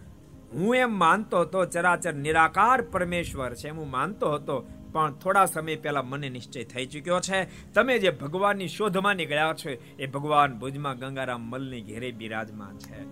[0.52, 5.76] હું એમ માનતો હતો, ચરાચર નિરાકાર પરમેશ્વર છે એમ હું માનતો હતો, પણ થોડા સમય
[5.76, 7.72] પહેલા મને નિશ્ચય થઈ ચૂક્યો છે.
[7.72, 13.02] તમે જે ભગવાનની શોધમાં નીકળ્યા છો, એ ભગવાન ભુજમાં ગંગારામ મલની ઘેરે બિરાજમાન છે.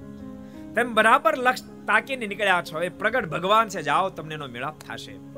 [0.74, 3.82] તમે બરાબર લક્ષ તાકીને નીકળ્યા છો, એ પ્રગટ ભગવાન છે.
[3.82, 5.30] જાઓ, તમને એનો મેળાપ થશે.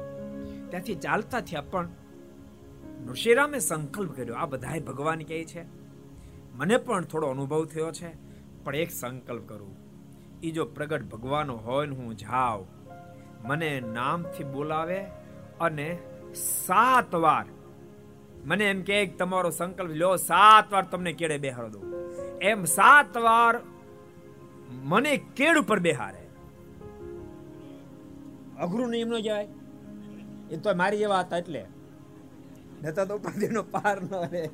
[0.73, 1.89] ત્યાંથી ચાલતા થયા પણ
[3.07, 5.63] નૃષિરામે સંકલ્પ કર્યો, આ બધાય ભગવાન કહે છે.
[6.55, 8.11] મને પણ થોડો અનુભવ થયો છે,
[8.65, 9.77] પણ એક સંકલ્પ કરું.
[10.43, 12.67] એ જો પ્રગટ ભગવાન હોય ને હું જાઉં.
[13.49, 15.01] મને નામથી બોલાવે
[15.61, 15.99] અને
[16.35, 17.47] સાત વાર
[18.45, 21.85] મને એમ કે તમારો સંકલ્પ લો સાત વાર તમને કેડે બેહાર દઉં.
[22.43, 23.61] એમ સાત વાર
[24.71, 26.25] મને કેડ ઉપર બેહારે
[28.61, 29.49] અઘરું નિયમ નો જાય.
[30.53, 31.67] એ તો મારી એ હતા એટલે.
[32.83, 34.45] નતા તો ઉપાધિનો પાર ન રહે.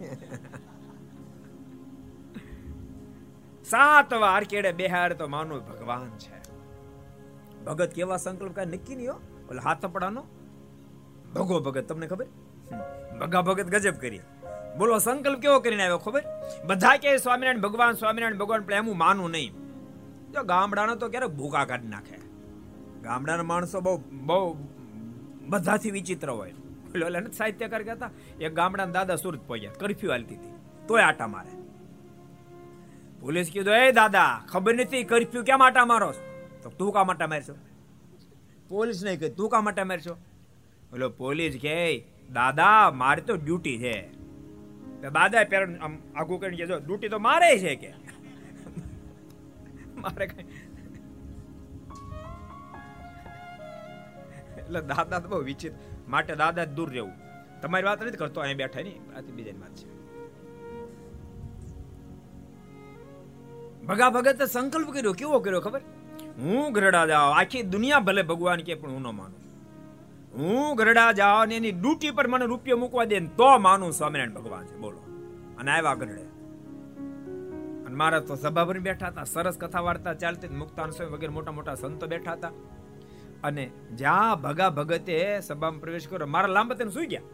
[3.65, 6.39] સાત વાર કેડે બેહાર તો માનો ભગવાન છે.
[7.65, 9.11] ભગત કેવા સંકલ્પ કાંઈ નક્કી નહીં
[9.51, 10.23] ઓલા હાથ પડાનો
[11.35, 12.27] ભગો ભગત તમને ખબર?
[13.21, 14.21] ભગા ભગત ગજબ કરી.
[14.79, 16.23] બોલો સંકલ્પ કેવો કરીને આવ્યો ખબર?
[16.67, 19.53] બધા કે સ્વામિનારાયણ ભગવાન સ્વામિનારાયણ ભગવાન પણ એમ હું માનું નહીં.
[20.33, 22.19] જો ગામડાનો તો ક્યારેક ભૂકા કાઢી નાખે.
[23.03, 24.57] ગામડાના માણસો બહુ બહુ
[25.49, 26.55] બધાથી વિચિત્ર હોય.
[27.07, 28.11] ઓલા નથી સાહિત્યકાર કહેતા?
[28.41, 30.53] એક ગામડાના દાદા સુરત પહોંચ્યા કરફ્યુ હાલતી હતી.
[30.89, 31.53] તોય આટા મારે.
[33.21, 36.11] પોલીસ કીધું, એ દાદા, ખબર નથી કરફ્યુ કેમ આટા મારો
[36.63, 37.55] તો તું કા માટે મારશો?
[38.69, 40.15] પોલીસ નહીં કહે, તું કા માટે મારશો?
[40.91, 43.97] બોલો પોલીસ કહે દાદા, મારે તો ડ્યુટી છે.
[45.03, 47.91] દાદા પેર આમ આગું કરીને કહેજો ડ્યુટી તો મારે છે કે?
[49.97, 50.47] મારે કઈ
[54.69, 55.73] એટલે દાદા તો બહુ વિચિત.
[56.09, 57.15] માટે દાદા દૂર રહેવું.
[57.63, 59.87] તમારી વાત નથી કરતો અહીં બેઠા નહીં આ બીજાની વાત છે.
[63.87, 65.83] ભગા ભગતે સંકલ્પ કર્યો, કેવો કર્યો ખબર?
[66.39, 69.41] હું ગરડા જાવ આખી દુનિયા ભલે ભગવાન કે પણ હું ન માનું.
[70.39, 74.67] હું ગરડા જાવ ને એની ડ્યુટી પર મને રૂપિયો મૂકવા દે તો માનું સ્વામિનારાયણ ભગવાન
[74.67, 75.01] છે, બોલો.
[75.59, 76.25] અને આવ્યા ગરડે
[77.87, 81.53] અને મારા તો સભા પર બેઠા હતા, સરસ કથા વાર્તા ચાલતી, મુક્તાન સ્વામી વગેરે મોટા
[81.53, 82.53] મોટા સંતો બેઠા હતા.
[83.45, 87.27] અને જ્યાં ભગા ભગતે સભામાં પ્રવેશ કર્યો, મારા લાંબા તેને સુઈ ગયા.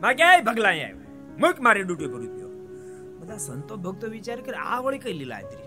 [0.00, 0.94] માં ક્યાંય ભગલા આવ્યા
[1.38, 2.50] મૂક મારી ડ્યુટી પર રૂપિયો
[3.20, 5.64] બધા સંતો ભક્તો વિચાર કરે આ વળી કઈ લીલાયત્રી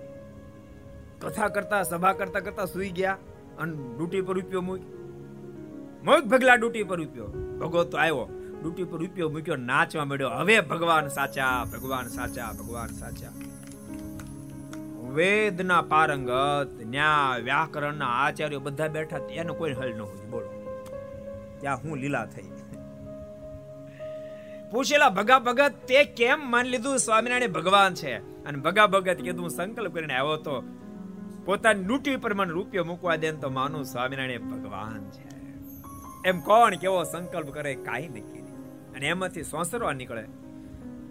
[1.22, 3.18] કથા કરતા, સભા કરતા કરતા સુઈ ગયા
[3.60, 4.84] અને ડ્યુટી પર રૂપિયો મૂક.
[6.04, 7.30] મૂક ભગલા ડ્યુટી પર રૂપિયો
[7.62, 8.28] ભગો તો આવ્યો.
[8.60, 13.34] ડ્યુટી પર રૂપિયો મૂક્યો, નાચવા મળ્યો હવે ભગવાન સાચા ભગવાન સાચા ભગવાન સાચા.
[15.14, 20.30] વેદના પારંગત ન્યા વ્યાકરણના આચાર્યો બધા બેઠા એનો કોઈ હલ ન હોય.
[20.30, 20.82] બોલો.
[21.62, 22.44] ત્યાં હું લીલા થઈ.
[24.72, 26.98] પૂછેલા ભગા ભગત, તે કેમ માની લીધું?
[26.98, 28.44] સ્વામિનારાયણ ભગવાન છે.
[28.46, 30.64] અને ભગા ભગત કીધું સંકલ્પ કરીને આવ્યો તો
[31.46, 35.30] પોતાની ડ્યુટી પર મને રૂપિયો મૂકવા દે તો માનું સ્વામિનારાયણ ભગવાન છે.
[36.26, 37.76] એમ કોણ કેવો સંકલ્પ કરે?
[37.76, 38.56] કાંઈ નક્કી નહીં.
[38.94, 40.24] અને એમાંથી સોંસરવા નીકળે.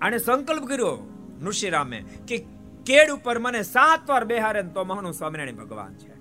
[0.01, 1.11] અને સંકલ્પ કર્યો
[1.43, 2.47] નુશીરામે કે
[2.89, 6.13] કેડ ઉપર મને સાત વાર બેહારે તો મહાનું સ્વામિનારાયણ ભગવાન છે.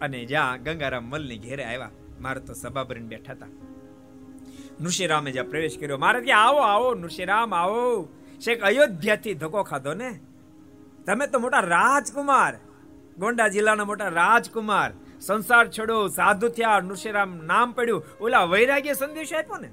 [0.00, 3.46] અને જ્યાં ગંગારામ મલની ઘેરે આવ્યા, મારે તો સભા ભરીને બેઠા હતા.
[4.80, 8.08] નૃષિરામે જ્યાં પ્રવેશ કર્યો, મારે ત્યાં આવો આવો નૃષિરામ આવો.
[8.40, 10.20] શેખ અયોધ્યાથી ધક્કો ખાધો ને?
[11.06, 12.56] તમે તો મોટા રાજકુમાર.
[13.18, 14.92] ગોંડા જિલ્લાના મોટા રાજકુમાર.
[15.20, 18.04] સંસાર છોડો, સાધુ થયા નૃષિરામ નામ પડ્યું.
[18.20, 19.70] ઓલા વૈરાગ્ય સંદેશ આપ્યો ને?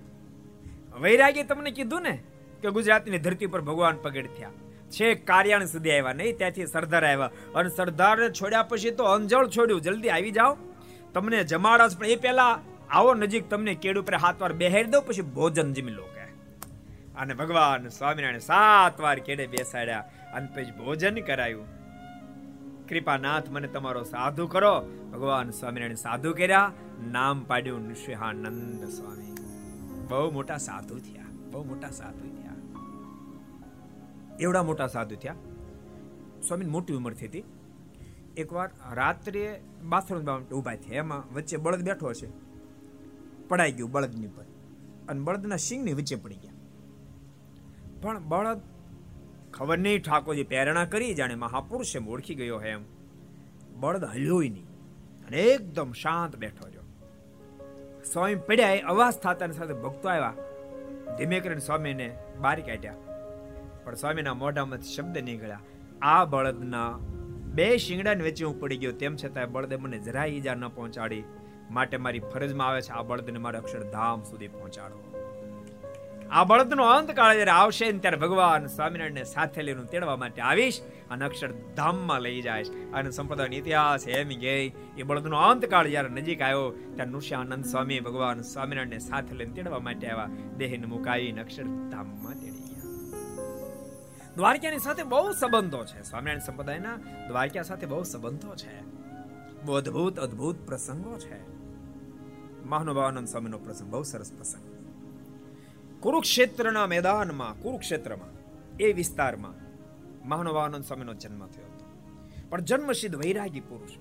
[1.01, 2.23] વૈરાગ્ય તમને કીધું ને
[2.61, 4.49] કે ગુજરાતની ધરતી પર ભગવાન પગડ થયા.
[4.91, 7.31] છે, કાર્યાણ સુધી આવ્યા નહીં, ત્યાંથી સરદાર આવ્યા.
[7.55, 9.81] અને સરદારને છોડ્યા પછી તો અંજળ છોડ્યું.
[9.81, 10.57] જલ્દી આવી જાઓ.
[11.13, 15.21] તમને જમાડસ પણ એ પહેલા આવો નજીક, તમને કેડ ઉપર હાથ વાર બેહારી દો પછી
[15.21, 16.25] ભોજન જમી લો કે.
[17.17, 19.99] અને ભગવાન સ્વામિનારાયણ સાત વાર કેડે બેસાડ્યા.
[20.33, 21.67] અને પછી ભોજન કરાયું.
[22.87, 24.81] કૃપાનાથ, મને તમારો સાધુ કરો.
[25.13, 26.71] ભગવાન સ્વામિનારાયણ સાધુ કર્યા.
[27.11, 29.35] નામ પાડ્યું નૃસિંહાનંદ સ્વામી.
[30.07, 31.23] બહુ મોટા સાધુ થયા.
[31.51, 32.44] બહુ મોટા સાધુ થયા.
[34.39, 35.35] એવડા મોટા સાધુ થયા.
[36.47, 37.43] સ્વામી મોટી ઉંમર થઈ હતી.
[38.37, 40.97] એકવાર રાત્રે બાથરૂમ ઊભા થયા.
[40.97, 42.45] એમાં વચ્ચે બળદ બેઠો છે
[43.47, 44.43] પડાઈ ગયું બળદની પર
[45.09, 46.51] અને બળદના સિંગની વચ્ચે પડી ગયા.
[48.01, 48.61] પણ બળદ
[49.53, 52.83] ખબર નહીં ઠાકોરજી પ્રેરણા કરી, જાણે મહાપુરુષ એમ ઓળખી ગયો હે એમ.
[53.79, 54.65] બળદ હલ્યોય નહીં.
[55.27, 56.81] અને એકદમ શાંત બેઠો રહ્યો.
[58.13, 60.33] સ્વામી પડ્યા એ અવાજ થતા સાથે ભક્તો આવ્યા.
[61.17, 62.95] ધીમે કરીને સ્વામીને બારી કાઢ્યા.
[63.85, 65.59] પણ સ્વામીના મોઢામાંથી શબ્દ નીકળ્યા.
[66.01, 66.91] આ બળદના
[67.55, 68.91] બે શિંગડાની વચ્ચે હું પડી ગયો.
[68.91, 71.23] તેમ છતાં બળદે મને જરાય ઈજા ન પહોંચાડી.
[71.71, 74.97] માટે મારી ફરજમાં આવે છે આ બળદને મારે અક્ષરધામ સુધી પહોંચાડો.
[76.31, 80.81] આ બળદનો અંત કાળ જ્યારે આવશે ને ત્યારે ભગવાન સ્વામિનારાયણને સાથે લઈને તેડવા માટે આવીશ
[81.11, 82.63] અને અક્ષરધામમાં લઈ જાય
[82.93, 87.99] અને સંપ્રદાયનો ઇતિહાસ એમ ગઈ એ બળદનો અંત કાળ જ્યારે નજીક આવ્યો, ત્યારે નૃષ્યાનંદ સ્વામી
[87.99, 90.29] ભગવાન સ્વામિનારાયણને સાથે લઈને તેડવા માટે આવ્યા.
[90.57, 92.54] દેહને મુકાવીને અક્ષરધામમાં તેડ્યા.
[94.35, 96.03] દ્વારકાની સાથે બહુ સંબંધો છે.
[96.03, 96.95] સ્વામિનારાયણ સંપ્રદાયના
[97.27, 98.75] દ્વારકા સાથે બહુ સંબંધો છે.
[99.63, 101.39] બહુ અદ્ભુત અદ્ભુત પ્રસંગો છે.
[102.65, 104.63] મહાનુભાવાનંદ સ્વામીનો પ્રસંગ, બહુ સરસ પ્રસંગ.
[105.99, 108.33] કુરુક્ષેત્રના મેદાનમાં, કુરુક્ષેત્રમાં,
[108.77, 109.55] એ વિસ્તારમાં
[110.27, 111.85] મહાનુભાવાનંદ સ્વામીનો જન્મ થયો હતો.
[112.49, 113.91] પણ જન્મસિદ્ધ વૈરાગી પુરુષ.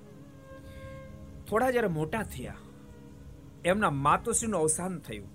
[1.47, 2.55] થોડા જ્યારે મોટા થયા,
[3.65, 5.29] એમના માતુશ્રીનું અવસાન થયું.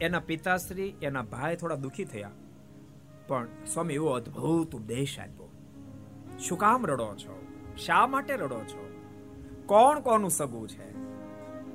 [0.00, 2.30] એના પિતાશ્રી, એના ભાઈ થોડા દુઃખી થયા.
[3.28, 5.52] પણ સ્વામી, એવો અદ્ભુત ઉપદેશ આપ્યો.
[6.38, 7.46] શું કામ રડો છો?
[7.76, 9.00] શા માટે રડો છો?
[9.66, 10.96] કોણ કોનું સગું છે?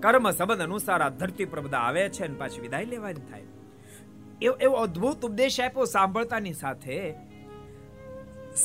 [0.02, 3.44] કર્મ સંબંધ અનુસાર આ ધરતી પર બધા આવે છે અને પાછી વિદાય લેવાની થાય.
[4.42, 7.14] એવો એવો અદ્ભુત ઉપદેશ આપ્યો સાંભળતાની સાથે.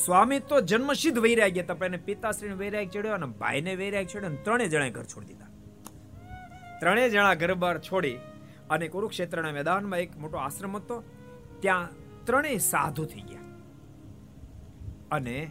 [0.04, 4.36] સ્વામી તો જન્મસિદ્ધ વૈરાગ્ય હતા, પણ એને પિતાશ્રીને વૈરાગ ચડ્યો અને ભાઈને વૈરાગ ચડ્યો અને
[4.36, 5.46] ત્રણેય જણાએ ઘર છોડી દીધા.
[6.80, 8.18] ત્રણેય જણા ઘર બહાર છોડી
[8.70, 11.04] અને કુરુક્ષેત્રના મેદાનમાં એક મોટો આશ્રમ હતો.
[11.60, 11.88] ત્યાં
[12.26, 13.40] ત્રણેય સાધુ થઈ ગયા.
[15.10, 15.50] અને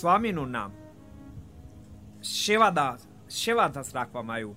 [0.00, 0.72] સ્વામીનું નામ
[2.22, 4.56] સેવાદાસ સેવાદાસ રાખવામાં આવ્યું.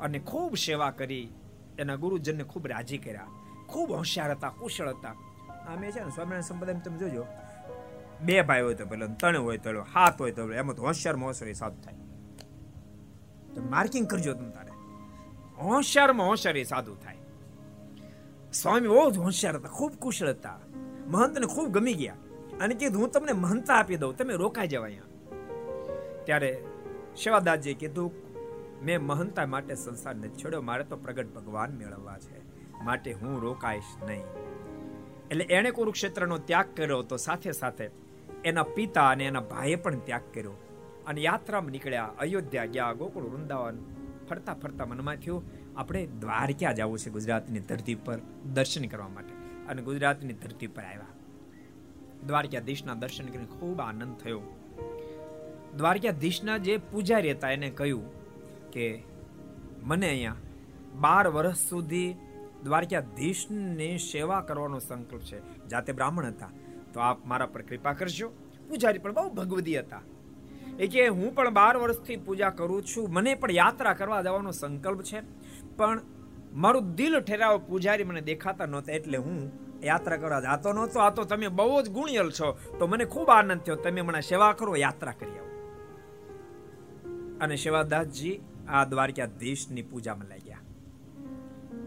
[0.00, 1.32] અને ખૂબ સેવા કરી,
[1.78, 3.26] એના ગુરુજનને ખૂબ રાજી કર્યા.
[3.66, 5.10] ખૂબ હોશિયાર હતા, કુશળ હતા.
[5.68, 7.26] આમે છે ને, સ્વામિનારાયણ સંપ્રદાય તમે જોજો,
[8.20, 11.54] બે ભાઈ હોય તો પેલો ત્રણ હોય તો હાથ હોય તો એમાં તો હોશિયારમાં હોશિયાર
[11.54, 11.94] સાધુ થાય.
[13.54, 14.70] તો માર્કિંગ કરજો તમે તારે.
[15.56, 17.16] હોશિયારમાં હોશિયાર સાધુ થાય.
[18.62, 20.58] સ્વામી બહુ જ હોશિયાર હતા, ખૂબ કુશળ હતા.
[21.06, 22.14] મહંતને ખૂબ ગમી ગયા.
[22.60, 25.02] અને કીધું, હું તમને મહંતા આપી દઉં, તમે રોકાઈ જાવ અહીંયા.
[26.24, 26.64] ત્યારે
[27.24, 28.12] સેવાદાસજીએ કીધું,
[28.84, 32.46] મેં મહંતા માટે સંસાર નથી છોડ્યો, મારે તો પ્રગટ ભગવાન મેળવવા છે.
[32.84, 34.24] માટે હું રોકાઈશ નહીં.
[35.30, 37.90] એટલે એણે કુરુક્ષેત્રનો ત્યાગ કર્યો તો સાથે સાથે
[38.44, 40.52] એના પિતા અને એના ભાઈએ પણ ત્યાગ કર્યો.
[41.06, 43.78] અને યાત્રામાં નીકળ્યા, અયોધ્યા ગયા, ગોકુળ વૃંદાવન
[44.30, 48.18] ફરતા ફરતા મનમાં થયું આપણે દ્વારકા જવું છે ગુજરાતની ધરતી પર
[48.52, 49.32] દર્શન કરવા માટે.
[49.68, 51.06] અને ગુજરાતની ધરતી પર આવ્યા.
[52.26, 54.40] દ્વારકાધીશના દર્શન કરીને ખૂબ આનંદ થયો.
[55.76, 58.02] દ્વારકાધીશના જે પૂજારી હતા, એને કહ્યું
[58.70, 59.02] કે,
[59.82, 60.36] મને અહીંયા
[60.94, 62.14] બાર વર્ષ સુધી
[62.64, 65.68] દ્વારકાધીશની સેવા કરવાનો સંકલ્પ છે.
[65.68, 66.50] જાતે બ્રાહ્મણ હતા.
[66.92, 68.28] તો આપ મારા પર કૃપા કરજો.
[68.68, 70.00] પૂજારી પણ બહુ ભગવદી હતા.
[70.78, 73.12] એ કે, હું પણ બાર વર્ષથી પૂજા કરું છું.
[73.12, 75.35] મને પણ યાત્રા કરવા જવાનો સંકલ્પ છે.
[75.76, 76.00] પણ
[76.52, 79.52] મારું દિલ ઠેરાવ પૂજારી મને દેખાતા નહોતા, એટલે હું
[79.84, 81.00] યાત્રા કરવા જાતો નહોતો.
[81.00, 82.58] આ તો તમે બહુ જ ગુણિયલ છો.
[82.78, 83.76] તો મને ખૂબ આનંદ થયો.
[83.76, 85.46] તમે મને સેવા કરો, યાત્રા કરી આવો.
[87.40, 90.58] અને સેવાદાસજી આ દ્વારકાધીશની પૂજામાં લાગ્યા.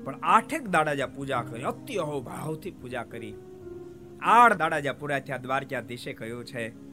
[0.03, 3.35] પણ આઠેક દાડા જ્યાં પૂજા કરી, અતિ અહોભાવથી પૂજા કરી.
[4.21, 5.37] આઠ દાડા જ્યાં પૂરા થયા.
[5.37, 6.88] દ્વારકાધીશે કહ્યું છે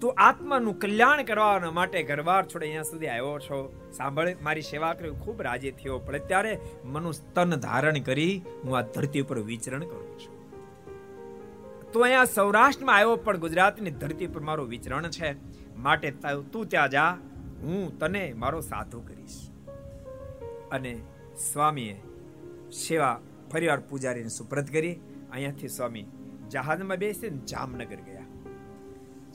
[0.00, 3.58] તું આત્માનું કલ્યાણ કરવા માટે ઘરવાર છોડે અહીંયા સુધી આવ્યો છો.
[3.92, 6.52] સાંભળે, મારી સેવા કરી ખૂબ રાજી થયો, પણ ત્યારે
[6.84, 8.34] મનુ સ્તન ધારણ કરી
[8.64, 10.34] હું આ ધરતી ઉપર વિચરણ કરું છું.
[11.92, 15.30] તું અહીંયા સૌરાષ્ટ્રમાં આવ્યો, પણ ગુજરાતની ધરતી પર મારું વિચરણ છે.
[15.76, 16.10] માટે
[16.52, 17.10] તું ત્યાં જા,
[17.62, 19.38] હું તને મારો સાધુ કરીશ.
[20.72, 20.92] અને
[21.52, 21.96] સ્વામીએ
[22.84, 23.16] સેવા,
[23.52, 24.94] ફરીવાર પૂજારીને સુપ્રત કરી.
[25.32, 26.06] અહીંયાથી સ્વામી
[26.50, 28.15] જહાજમાં બેસીને જામનગર ગયા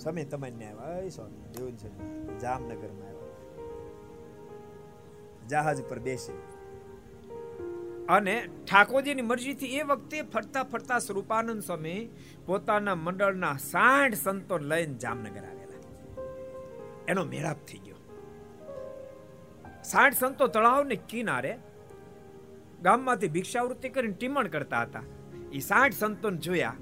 [0.02, 1.90] સ્વામી તમને આવ્યા સ્વામી દેવું છે
[2.40, 3.22] જામનગરમાં આવ્યા.
[5.48, 6.34] જહાજ પર બેસી.
[8.10, 12.10] અને ઠાકોરજીની મરજીથી એ વખતે ફરતા ફરતા સ્વરૂપાનંદ સ્વામી
[12.46, 15.80] પોતાના મંડળના સાઠ સંતો લઈને જામનગર આવેલા.
[17.08, 17.96] એનો મેળાપ થઈ ગયો.
[19.84, 21.60] સાઠ સંતો તળાવને કિનારે
[22.82, 25.04] ગામમાંથી ભિક્ષાવૃત્તિ કરીને ટીમણ કરતા હતા.
[25.52, 26.74] એ સાઠ સંતોને જોયા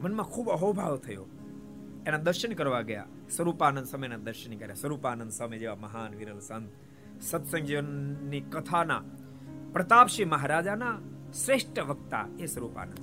[0.00, 1.26] મનમાં ખૂબ અહોભાવ થયો.
[2.06, 3.06] એના દર્શન કરવા ગયા.
[3.36, 4.74] સ્વરૂપાનંદ સ્વામીના દર્શન કર્યા.
[4.74, 6.72] સ્વરૂપાનંદ સ્વામી જેવા મહાન વિરલ સંત
[7.20, 9.02] સત્સંગની કથાના
[9.72, 11.00] પ્રતાપસિંહ મહારાજાના
[11.44, 12.98] શ્રેષ્ઠ વક્તા એ સ્વરૂપાનંદ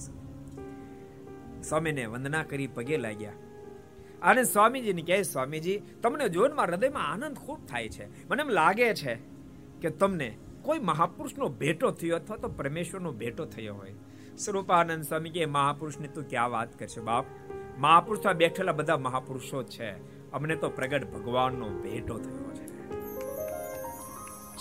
[1.63, 3.31] સ્વામીને વંદના કરી પગે લાગ્યા.
[4.21, 8.27] અને સ્વામીજીને કહે, સ્વામીજી, તમને જોનમાં હૃદયમાં આનંદ ખૂબ થાય છે.
[8.29, 9.15] મને એમ લાગે છે
[9.81, 13.93] કે તમને કોઈ મહાપુરુષનો ભેટો થયો અથવા તો પરમેશ્વરનો ભેટો થયો હોય.
[14.37, 17.25] સ્વરૂપાનંદ સ્વામી કે મહાપુરુષની તું ક્યાં વાત કરશે બાપ?
[17.77, 20.13] મહાપુરુષમાં બેઠેલા બધા મહાપુરુષો છે.
[20.31, 22.63] અમને તો પ્રગટ ભગવાનનો ભેટો થયો છે.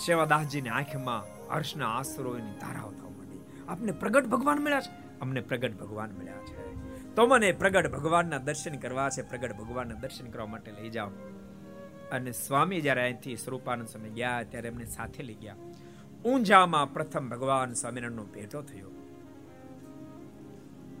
[0.05, 1.23] સેવાદાસજીની આંખમાં
[1.55, 3.39] હર્ષના આશરોની ધારાઓ થવા માંડી.
[3.67, 5.19] આપને પ્રગટ ભગવાન મળ્યા છે?
[5.19, 6.73] અમને પ્રગટ ભગવાન મળ્યા છે.
[7.15, 9.21] તો મને પ્રગટ ભગવાનના દર્શન કરવા છે.
[9.21, 11.09] પ્રગટ ભગવાનના દર્શન કરવા માટે લઈ જાઓ.
[12.11, 15.55] અને સ્વામી જ્યારે અહીંથી સ્વરૂપાનંદ સ્વામી ગયા ત્યારે એમને સાથે લઈ ગયા.
[16.25, 18.89] ઊંઝામાં પ્રથમ ભગવાન સ્વામિનારાયણનો ભેટો થયો.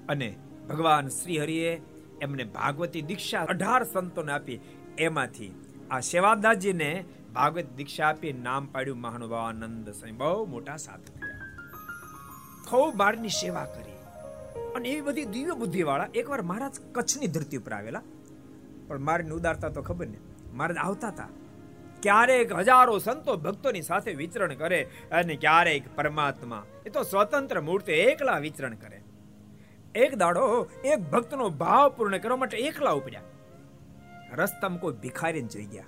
[0.09, 0.35] અને
[0.69, 1.81] ભગવાન શ્રી હરિએ
[2.23, 4.59] એમને ભાગવતી દીક્ષા અઢાર સંતોને આપી.
[4.97, 5.51] એમાંથી
[5.91, 10.11] આ સેવાદાસજીને ભાગવત દીક્ષા આપી નામ પાડ્યું મહાનુભાવાનંદ સ્વામી.
[10.11, 11.39] બહુ મોટા સાધુ થયા.
[12.69, 13.93] ખૂબ બારની સેવા કરી.
[14.75, 18.01] અને એવી બધી દિવ્ય બુદ્ધિ વાળા એકવાર મહારાજ કચ્છની ધરતી ઉપર આવેલા.
[18.87, 20.17] પણ મારીને ઉદારતા તો ખબર ને.
[20.53, 21.29] મહારાજ આવતા હતા.
[22.01, 26.65] ક્યારેક હજારો સંતો ભક્તોની સાથે વિચરણ કરે અને ક્યારેક પરમાત્મા.
[26.85, 29.02] એ તો સ્વતંત્ર મૂર્તિ એકલા વિચરણ કરે.
[29.95, 33.21] એક દાડો એક ભક્તનો ભાવ પૂર્ણ કરવા માટે એકલા ઉપડ્યા.
[34.33, 35.83] રસ્તામાં કોઈ ભિખારીને જોઈ ગયા.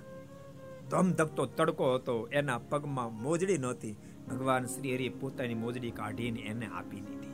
[0.90, 3.96] ધમધકતો તડકો હતો, એના પગમાં મોજડી નહોતી.
[4.30, 7.26] ભગવાન શ્રી હરિએ પોતાની મોજડી કાઢીને એને આપી દીધી.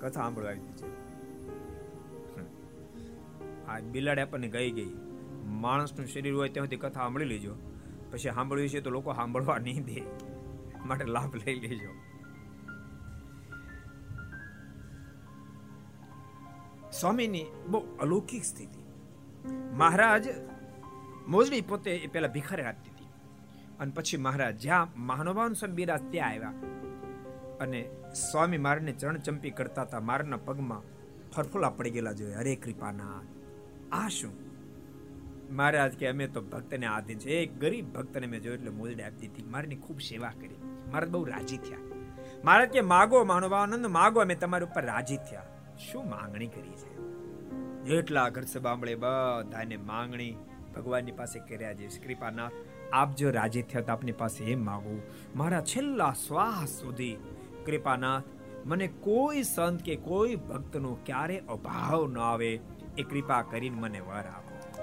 [0.00, 1.04] કથા સાંભળવા આવી છે.
[3.66, 4.94] આ બિલાડી આપણને ગઈ ગઈ.
[5.44, 7.54] માણસનું શરીર હોય ત્યાંથી કથા સાંભળી લેજો.
[8.10, 10.02] પછી સાંભળવી છે તો લોકો સાંભળવા નહીં દે.
[10.86, 12.13] માટે લાભ લઈ લેજો.
[17.00, 18.84] સ્વામીની બહુ અલૌકિક સ્થિતિ.
[19.72, 20.28] મહારાજ
[21.28, 23.04] મોજડી પોતે એ પેલા ભિખારે આપતી હતી.
[23.80, 26.52] અને પછી મહારાજ જ્યાં મહાનુભાવન સ્વામી બિરાજ ત્યાં આવ્યા.
[27.60, 27.90] અને
[28.30, 30.00] સ્વામી મારને ચરણ ચંપી કરતા હતા.
[30.00, 30.82] મારના પગમાં
[31.30, 33.22] ફરફુલા પડી ગયેલા જોઈએ હરે કૃપાના
[33.92, 34.32] આ શું?
[35.50, 39.26] મહારાજ કે અમે તો ભક્તને આધીન છે એક ગરીબ ભક્તને મેં જોયું એટલે મોજડી આપતી
[39.26, 39.42] હતી.
[39.42, 40.56] મારની ખૂબ સેવા કરી.
[40.90, 41.78] મહારાજ બહુ રાજી થયા.
[42.44, 45.53] મહારાજ કે, માગો મહાનુભાવાનંદ, માગો અમે તમારી ઉપર રાજી થયા.
[45.78, 46.96] શું માંગણી કરી છે?
[47.84, 50.36] જેટલા ઘર સબામળે બધાને માંગણી
[50.76, 52.08] ભગવાનની પાસે કર્યા છે.
[52.08, 52.52] કૃપાનાથ,
[52.92, 55.02] આપ જો રાજી થયા તો આપની પાસે એમ માગું.
[55.36, 57.16] મારા છેલ્લા શ્વાસ સુધી
[57.66, 58.22] કૃપાનાથ,
[58.64, 62.60] મને કોઈ સંત કે કોઈ ભક્તનો ક્યારે અભાવ ન આવે
[62.98, 64.80] એ કૃપા કરીને મને વર આપો.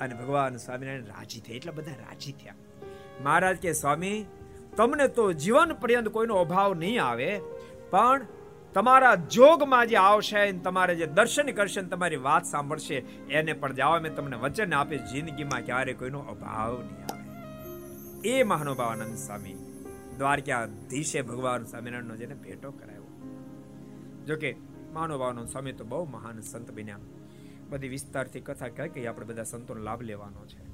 [0.00, 2.54] અને ભગવાન સ્વામિનારાયણ રાજી થયા, એટલા બધા રાજી થયા.
[3.22, 4.26] મહારાજ કે, સ્વામી,
[4.76, 7.40] તમને તો જીવન પર્યંત કોઈનો અભાવ નહીં આવે,
[7.90, 8.26] પણ
[8.74, 12.94] તમારા જોગમાં જે આવશે તમારે જે દર્શન કરશે તમારી વાત સાંભળશે,
[13.30, 14.00] એને પણ જાઓ.
[14.00, 18.28] મેં તમને વચન આપે જિંદગીમાં ક્યારે કોઈનો અભાવ નહીં આવે.
[18.28, 19.54] એ મહાનુભાવાનંદ સ્વામી
[20.18, 23.04] દ્વારકાધીશે ભગવાન સ્વામિનારાયણનો જેને ભેટો કરાયો.
[24.26, 24.56] જોકે
[24.92, 26.98] મહાનુભાવનો સ્વામી તો બહુ મહાન સંત બન્યા.
[27.68, 30.64] બધી વિસ્તારથી કથા કહે કે આપણે બધા સંતોનો લાભ લેવાનો છે.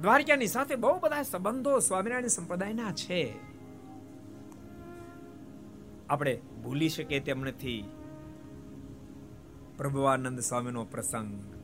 [0.00, 3.53] દ્વારકાની સાથે બહુ બધા સંબંધો સ્વામિનારાયણ સંપ્રદાયના છે.
[6.10, 7.90] આપણે ભૂલી શકીએ તેમ નથી.
[9.76, 11.54] પ્રભુવાનંદ સ્વામીનો પ્રસંગ.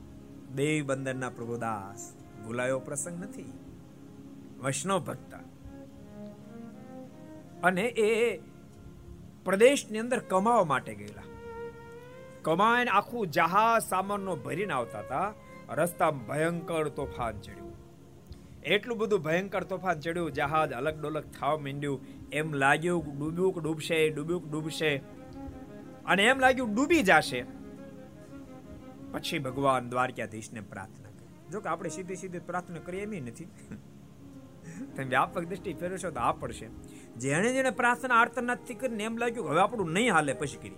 [0.56, 2.14] દેવ બંદરના પ્રભુદાસ
[2.46, 3.52] ભૂલાયો પ્રસંગ નથી.
[4.62, 5.34] વૈષ્ણવ ભક્ત.
[7.62, 8.40] અને એ
[9.44, 11.22] પ્રદેશની અંદર કમાવા માટે ગયેલા.
[12.42, 15.34] કમાઈને આખું જહાજ સામાનનો ભરીને આવતા હતા.
[15.68, 17.59] રસ્તા ભયંકર તોફાન ચડ્યું.
[18.64, 22.00] એટલું બધું ભયંકર તોફાન ચડ્યું, જહાજ અલગ ડોલક થવા માંડ્યું.
[22.32, 24.96] એમ લાગ્યું ડૂબ્યું કે ડૂબશે ડૂબ્યું કે ડૂબશે.
[26.06, 27.44] અને એમ લાગ્યું, ડૂબી જશે.
[29.12, 31.52] પછી ભગવાન દ્વારકાધીશને પ્રાર્થના કરી.
[31.52, 33.44] જો કે આપણે સીધી સીધી પ્રાર્થના કરીએ એમ નથી.
[34.96, 36.66] તમે વ્યાપક દ્રષ્ટિ ફેરવશો તો આ પડશે.
[37.16, 40.76] જેણે જેણે પ્રાર્થના આર્તનાથથી કરીને એમ લાગ્યું હવે આપણું નહીં હાલે, પછી કરી.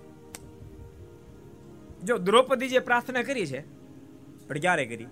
[2.04, 3.60] જો દ્રૌપદી જે પ્રાર્થના કરી છે,
[4.48, 5.06] પણ ક્યારે કરી?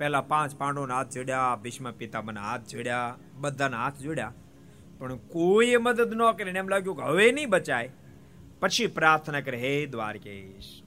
[0.00, 4.32] પહેલા પાંચ પાંડવોના હાથ જોડ્યા, ભીષ્મ પિતામહના હાથ જોડ્યા, બધાના હાથ જોડ્યા.
[4.98, 7.90] પણ કોઈએ મદદ ન કરીને એમ લાગ્યું કે હવે નહીં બચાય.
[8.60, 10.82] પછી પ્રાર્થના કરે, હે દ્વારકેશ.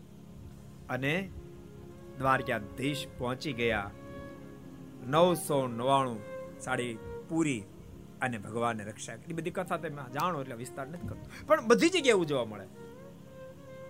[0.90, 1.30] અને
[2.18, 3.92] દ્વારકાધીશ પહોંચી ગયા.
[5.08, 6.20] નવસો નવાણું
[6.60, 6.98] સાડી
[7.30, 7.64] પૂરી
[8.22, 9.34] અને ભગવાનને રક્ષા કરી.
[9.34, 11.46] બધી કથા તમે જાણો એટલે વિસ્તાર નથી કરતો.
[11.48, 12.83] પણ બધી જગ્યાએ એવું જોવા મળે.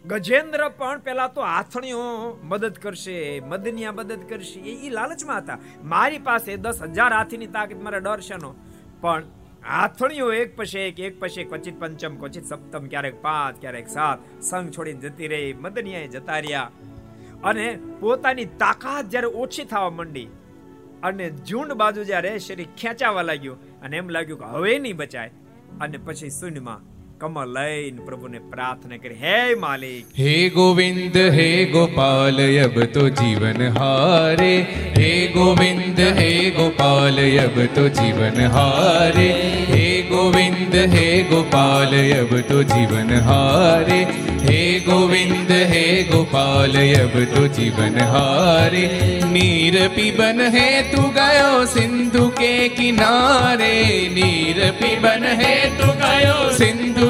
[0.06, 5.60] ગજેન્દ્ર પણ પેલા તો આથણીઓ મદદ કરશે, મદનિયા મદદ કરશે, એ લાલચમાં હતા.
[5.84, 8.56] મારી પાસે દસ હજાર હાથીની તાકાત, મારા ડર છે નો
[9.02, 9.24] પણ
[9.66, 14.72] આથણીઓ એક પછી એક એક પછી ક્વચિત પંચમ, ક્વચિત સપ્તમ, ક્યારેક પાંચ, ક્યારેક સાત, સંઘ
[14.72, 16.70] છોડીને જતી રહી, મદનિયાએ જતા રહ્યા.
[17.44, 20.30] અને પોતાની તાકાત જ્યારે ઓછી થવા માંડી,
[21.04, 25.32] અને ઝુંડ બાજુ જ્યારે શરીર ખેંચાવા લાગ્યું, અને એમ લાગ્યું કે હવે નહીં બચાય.
[25.82, 26.93] અને પછી શૂન્યમાં
[27.24, 30.06] કમળ લઈને પ્રભુને પ્રાર્થના કરી, હે માલિક!
[30.20, 34.58] હે ગોવિંદ, હે ગોપાલ અબ તો જીવન હારે.
[34.98, 39.30] હે ગોવિંદ, હે ગોપાલ અબ તો જીવન હારે.
[39.70, 44.08] હે ગોવિંદ, હે ગોપાલ અબ તો જીવન હારે.
[44.50, 48.90] હે ગોવિંદ, હે ગોપાલ અબ તો જીવન હારે.
[49.32, 54.10] નીર પીબન હે તું ગયો સિંધુ કે કિનારે.
[54.14, 57.03] નીર પીબન હે તું ગયો સિંધુ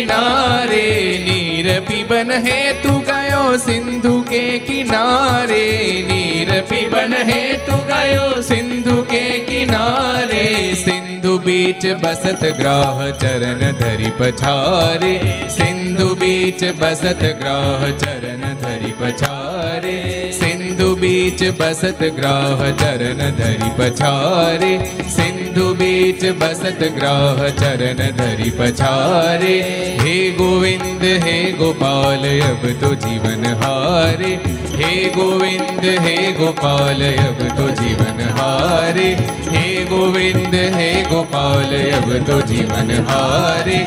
[0.00, 0.84] किनारे
[1.24, 5.64] नीर पिबन है तू गयो सिंधु के किनारे
[6.08, 10.44] नीर पिबन है तू गयो सिंधु के किनारे।
[10.74, 15.12] सिंधु बीच बसत ग्राह चरण धरि पछारे,
[15.50, 19.98] सिंधु बीच बसत ग्राह चरण धरि पछारे।
[20.32, 24.72] सिंधु बीच बसत ग्राह चरण धरि पछारे,
[25.10, 29.54] सिंधु સિંધુ બીચ બસત ગ્રાહ ચરણ ધરી પછારે
[30.00, 34.30] હે ગોવિંદ હે ગોપાલ અબ તો જીવન હારે
[34.74, 39.08] હે ગોવિંદ હે ગોપાલ અબ તો જીવન હારે
[39.48, 43.78] હે ગોવિંદ હે ગોપાલ અબ તો જીવન હારે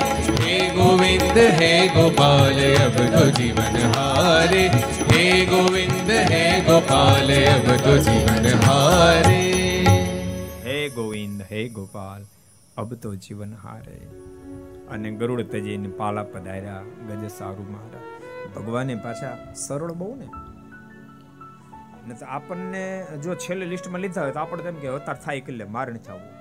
[0.42, 4.64] હે ગોવિંદ હે ગોપાલ અબ તો જીવન હારે
[5.12, 9.73] હે ગોવિંદ હે ગોપાલ અબ તો જીવન હારે હે ગોવિંદ
[11.54, 12.24] હે ગોપાલ,
[12.78, 14.00] અબ તો જીવન હારે.
[14.90, 18.02] અને ગરુડ તજીને પાલા પધાર્યા ગજ સારું મારા.
[18.56, 20.28] ભગવાને પાછા સરળ બહુ ને
[22.08, 25.94] ને આપણને જો છેલ્લે લિસ્ટમાં લીધા હોય તો આપણે તેમ કે અવતાર થાય કે મારે
[25.94, 26.34] નથી આવવું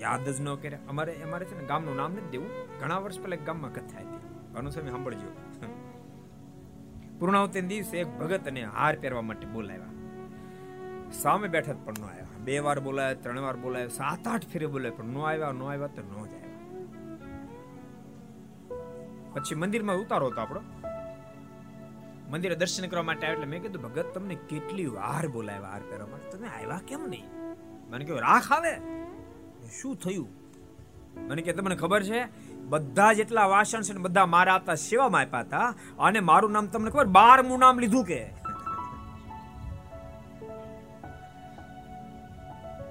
[0.00, 2.48] યાદ જ ન કર્યા અમારે અમારે છે ને ગામનું નામ નથી દેવું.
[2.80, 4.70] ઘણા વર્ષ પહેલા ગામમાં કથા હતી.
[4.70, 5.30] સમય સાંભળજો.
[7.18, 9.92] પૂર્ણાવતી દિવસે એક ભગત અને હાર પહેરવા માટે બોલાવ્યા.
[11.12, 12.17] સામે બેઠા પણ ન આવ્યા.
[12.48, 15.86] બે વાર બોલાય ત્રણ વાર બોલાય સાત આઠ ફેરે બોલાય, પણ નો આવ્યા નો આવ્યા
[15.86, 16.34] તો નો જ
[19.32, 20.62] પછી મંદિરમાં ઉતારો હતો આપણો.
[22.30, 26.06] મંદિરે દર્શન કરવા માટે આવ્યા એટલે મેં કીધું, ભગત, તમને કેટલી વાર બોલાવ્યા હાર પહેરવા
[26.06, 27.28] માટે તમે આવ્યા કેમ નહીં?
[27.90, 28.72] મને કહ્યું, રાખ આવે
[29.80, 30.28] શું થયું?
[31.28, 32.20] મને કે, તમને ખબર છે,
[32.64, 35.68] બધા જેટલા વાસણ છે બધા મારા હતા સેવામાં આપ્યા હતા,
[35.98, 37.04] અને મારું નામ તમને ખબર?
[37.04, 38.22] બારમું નામ લીધું કે?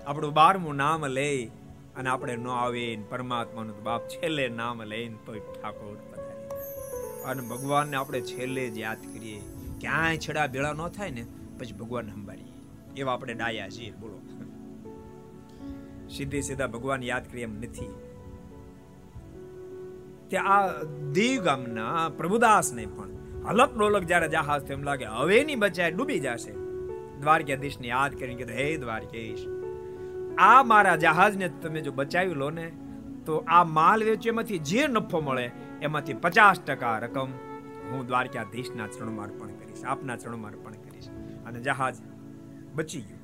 [0.07, 1.45] આપણું બારમું નામ લઈ
[1.95, 8.21] અને આપણે ન આવીને પરમાત્માનું બાપ છેલ્લે નામ લઈને તો ઠાકોર પધારી અને ભગવાનને આપણે
[8.21, 9.41] છેલ્લે જ યાદ કરીએ,
[9.81, 11.25] ક્યાંય છેડા ભેળા ન થાય ને,
[11.59, 12.53] પછી ભગવાન સંભાળીએ.
[12.97, 14.19] એવા આપણે ડાયા છીએ, બોલો.
[16.09, 17.89] સીધે સીધા ભગવાન યાદ કરીએ એમ નથી.
[20.29, 23.11] તે આ દીવ ગામના પ્રભુદાસને પણ
[23.47, 26.51] હલક ડોલક જ્યારે જહાજ તેમ લાગે હવે ની બચાય ડૂબી જશે.
[27.19, 29.56] દ્વારકાધીશને યાદ કરીને કીધું, હે દ્વારકેશ
[30.39, 32.71] આ મારા જહાજને તમે જો બચાવી લો ને,
[33.25, 37.27] તો આ માલ વેચ્યો એમાંથી જે નફો મળે, એમાંથી પચાસ ટકા રકમ
[37.91, 41.09] હું દ્વારકાધીશના ચરણમાં અર્પણ કરીશ, આપના ચરણમાં અર્પણ કરીશ.
[41.45, 41.95] અને જહાજ
[42.73, 43.19] બચી ગયું.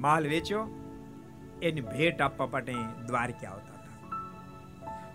[0.00, 0.68] માલ વેચ્યો,
[1.62, 2.72] એની ભેટ આપવા માટે
[3.06, 4.18] દ્વારકા આવતા હતા.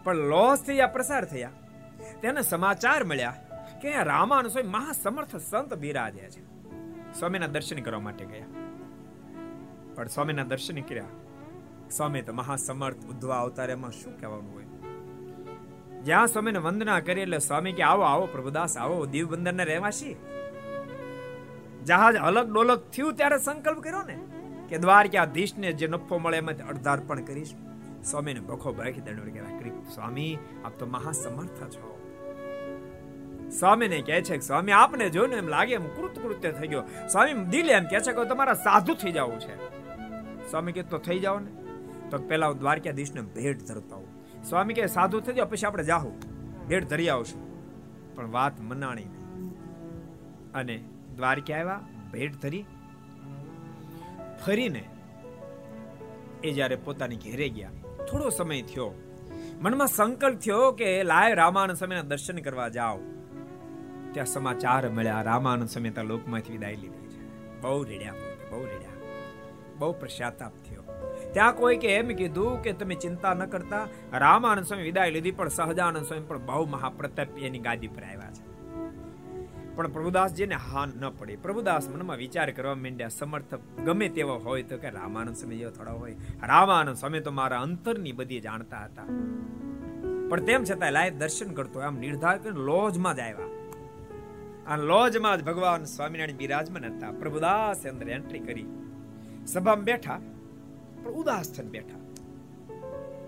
[0.04, 1.50] પણ લોસ થયા, પ્રસાર થયા.
[2.22, 3.32] તેને સમાચાર મળ્યા
[3.82, 6.42] કે અહીંયા રામાનુ સ્વામી મહાસમર્થ સંત બિરાજ્યા છે.
[7.20, 8.67] સ્વામીના દર્શન કરવા માટે ગયા.
[9.98, 11.04] પણ સ્વામીના દર્શન કર્યા.
[11.92, 14.64] સ્વામી તો મહાસમર્થ ઉદ્ધવા અવતાર એમાં શું કહેવાનું હોય?
[16.02, 20.16] જ્યાં સ્વામીને વંદના કરી એટલે સ્વામી કે, આવો આવો, પ્રભુદાસ, આવો દીવ બંદરના રહેવાસી.
[21.86, 24.20] જહાજ અલગ ડોલક થયું ત્યારે સંકલ્પ કર્યો ને,
[24.70, 27.54] કે દ્વારકાધીશને જે નફો મળે એમાંથી અર્ધાર્પણ કરીશ.
[28.06, 31.94] સ્વામીને ભખો ભાખી દંડ કહેવાય કરી સ્વામી, આપ તો મહાસમર્થ છો.
[33.60, 36.84] સ્વામીને કહે છે સ્વામી, આપને જોઈને એમ લાગે એમ કૃત કૃત્ય થઈ ગયો.
[37.12, 39.77] સ્વામી દિલે એમ કહે છે કે, તમારા સાધુ થઈ જવું છે.
[40.50, 41.52] સ્વામી કે તો થઈ જાઓ ને.
[42.10, 46.12] તો પેલા હું દ્વારકાધીશને ભેટ ધરતા હોઉં સ્વામી કે, સાધુ થઈ જાઓ, પછી આપણે જાહો.
[46.68, 47.48] ભેટ ધરી આવશું.
[48.16, 49.18] પણ વાત મનાણી નહીં.
[50.54, 50.84] અને
[51.16, 51.80] દ્વારકા આવ્યા,
[52.12, 52.66] ભેટ ધરી.
[54.46, 54.84] ફરીને
[56.44, 57.70] એ જ્યારે પોતાની ઘેરે ગયા,
[58.12, 59.04] થોડો સમય થયો.
[59.62, 62.98] મનમાં સંકલ્પ થયો કે, લાય રામાનંદ સ્વામીના દર્શન કરવા જાઓ.
[64.12, 65.22] ત્યાં સમાચાર મળ્યા.
[65.22, 67.60] રામાનંદ સ્વામી લોકમાંથી વિદાય લીધી છે.
[67.62, 68.14] બહુ રેડ્યા
[68.52, 68.87] બહુ રેડ્યા.
[69.80, 70.84] બહુ પશ્ચાતાપ થયો.
[71.34, 75.48] ત્યાં કોઈ કે એમ કીધું કે તમે ચિંતા ન કરતા, રામાનંદ સ્વામી વિદાય લીધી, પણ
[75.48, 78.58] સહજાનંદ સ્વામી પણ બહુ મહાપ્રતાપી એની ગાદી પર આવ્યા છે.
[79.76, 81.36] પણ પ્રભુદાસજીને હા ન પડી.
[81.36, 83.56] પ્રભુદાસ મનમાં વિચાર કરવા માંડ્યા, સમર્થ
[83.86, 86.16] ગમે તેવો હોય તો કે રામાનંદ સ્વામી જેવો થોડા હોય.
[86.48, 89.04] રામાનંદ સ્વામી તો મારા અંતરની બધી જાણતા હતા.
[90.30, 93.48] પણ તેમ છતાં લાય દર્શન કરતો આમ નિર્ધાર કરીને લોજમાં જ આવ્યા.
[94.68, 97.12] આ લોજમાં જ ભગવાન સ્વામિનારાયણ બિરાજમાન હતા.
[97.12, 98.66] પ્રભુદાસ અંદર એન્ટ્રી કરી.
[99.48, 100.20] સભામાં બેઠા,
[101.04, 102.00] પણ ઉદાસ થઈને બેઠા.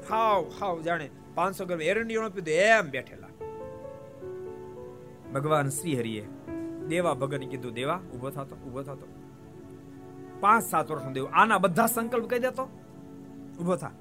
[0.10, 3.32] હાવ હાવ, જાણે પાંચસો ગ્રામ એરંડીઓ પીધું, એમ બેઠેલા.
[5.34, 6.28] ભગવાન શ્રી હરિએ
[6.88, 9.08] દેવા ભગત કીધું, દેવા ઊભો થતો ઊભો થતો
[10.40, 12.64] પાંચ, સાત વર્ષનો દેવ, આના બધા સંકલ્પ કહી દેતો.
[13.60, 13.92] ઊભો થા.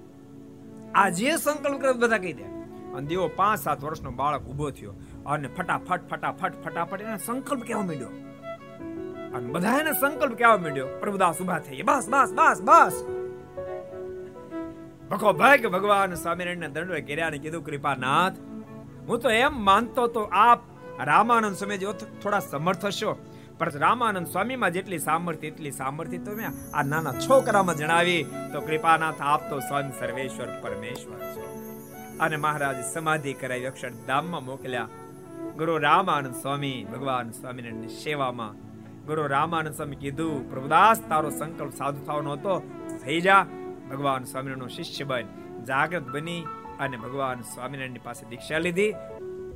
[0.95, 2.47] આ જે સંકલ્પ કરે બધા કહી દે.
[2.95, 4.95] અને દેવો પાંચ, સાત વર્ષનો બાળક ઊભો થયો
[5.27, 8.11] અને ફટાફટ ફટાફટ ફટાફટ એને સંકલ્પ કહેવા માંડ્યો.
[9.35, 10.89] અને બધાને સંકલ્પ કહેવા માંડ્યો.
[11.01, 13.07] પ્રભુદાસ ઊભા થઈ બસ બસ બસ બસ.
[15.39, 18.39] ભાઈ કે ભગવાન સ્વામિનારાયણ દંડવે કર્યા ને કીધું, કૃપાનાથ,
[19.09, 20.61] હું તો એમ માનતો તો આપ
[21.05, 23.17] રામાનંદ સ્વામી જો થોડા સમર્થ હશો.
[23.59, 28.27] પણ રામાનંદ સ્વામીમાં જેટલી સામર્થ્ય એટલી સામર્થ્ય તમે આ નાના છોકરામાં જણાવી.
[28.53, 31.45] તો કૃપાનાથ, આપ તો સ્વયં સર્વેશ્વર પરમેશ્વર છો.
[32.21, 34.89] અને મહારાજ સમાધિ કરાવી અક્ષરધામમાં મોકલ્યા.
[35.59, 38.68] ગુરુ રામાનંદ સ્વામી ભગવાન સ્વામિનારાયણની સેવામાં
[39.09, 42.63] ગુરુ રામાનંદ સ્વામી કીધું, પ્રભુદાસ, તારો સંકલ્પ સાધુ થવાનો હતો,
[43.05, 43.47] થઈ જા.
[43.91, 45.23] ભગવાન સ્વામિનારાયણનો શિષ્ય બન,
[45.65, 46.45] જાગૃત બની
[46.81, 48.93] અને ભગવાન સ્વામિનારાયણની પાસે દીક્ષા લીધી.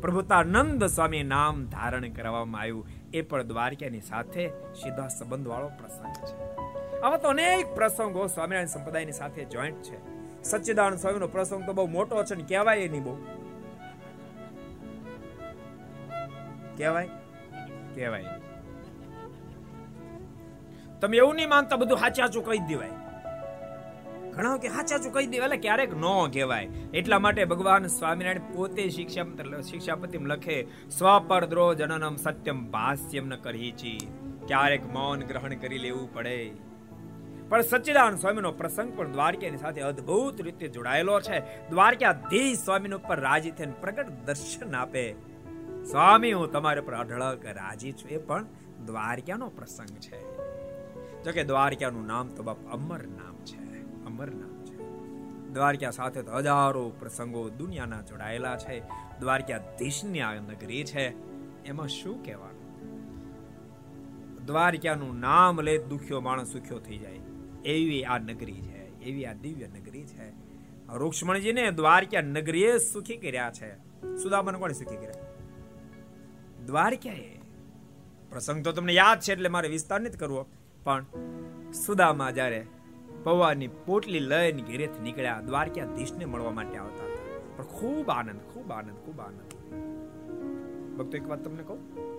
[0.00, 2.86] પ્રભુતાનંદ સ્વામી નામ ધારણ કરવામાં આવ્યું.
[3.14, 6.57] એ પણ દ્વારકાની સાથે સીધા સંબંધ વાળો પ્રસંગ છે.
[7.00, 9.98] આવા તો અનેક પ્રસંગો સ્વામિનારાયણ સંપ્રદાયની સાથે જોઈન્ટ છે.
[10.42, 13.16] સચ્ચિદાનંદ સ્વામીનો પ્રસંગ તો બહુ મોટો છે ને કહેવાય નહીં બહુ.
[16.76, 17.07] કહેવાય?
[17.94, 18.24] કહેવાય.
[21.03, 22.88] તમે એવું નહીં માનતા, બધું હાચા હાચું કહી દેવાય.
[24.32, 26.66] ઘણા કે હાચા હાચું કહી દેવાય, એટલે ક્યારેક ન કહેવાય.
[26.94, 33.98] એટલા માટે ભગવાન સ્વામિનારાયણ પોતે શિક્ષા શિક્ષાપતિમ લખે સ્વપર દ્રો જનનમ સત્યમ ભાષ્યમ ન કરી
[34.48, 36.50] ક્યારેક મૌન ગ્રહણ કરી લેવું પડે.
[37.48, 41.68] પણ સચ્ચિદાન સ્વામીનો પ્રસંગ પણ દ્વારકાની સાથે અદ્ભુત રીતે જોડાયેલો છે.
[41.70, 45.12] દ્વારકાધીશ સ્વામીનો ઉપર રાજી થઈને પ્રગટ દર્શન આપે.
[45.90, 48.09] સ્વામી, હું તમારે પર અઢળક રાજી છું.
[48.09, 48.46] એ પણ
[48.86, 50.32] દ્વારકાનો પ્રસંગ છે.
[51.25, 54.79] જો કે દ્વારકાનું નામ તો બાપ અમર નામ છે, અમર નામ છે.
[55.53, 58.81] દ્વારકા સાથે તો હજારો પ્રસંગો દુનિયાના જોડાયેલા છે.
[59.20, 61.09] દ્વારકાધીશની આ નગરી છે.
[61.64, 62.62] એમાં શું કહેવાનું?
[64.47, 67.20] દ્વારકાનું નામ લે દુખ્યો માણસ સુખ્યો થઈ જાય.
[67.64, 70.31] એવી આ નગરી છે, એવી આ દિવ્ય નગરી છે.
[70.95, 73.75] રૂક્ષ્મણજીને દ્વારકા નગરીએ સુખી કર્યા છે.
[74.16, 75.12] સુદામાને કોણે સુખી કર્યા?
[76.66, 77.41] દ્વારકાએ.
[78.31, 80.47] પ્રસંગ તો તમને યાદ છે એટલે મારે વિસ્તાર નથી કરવો.
[80.85, 81.07] પણ
[81.72, 82.66] સુદામા જ્યારે
[83.24, 87.41] પૌવાની પોટલી લઈને ઘેરેથી નીકળ્યા, દ્વારકાધીશને મળવા માટે આવતા હતા.
[87.57, 89.53] પણ ખૂબ આનંદ ખૂબ આનંદ ખૂબ આનંદ.
[90.99, 92.12] ભક્તો, એક વાત તમને કહું?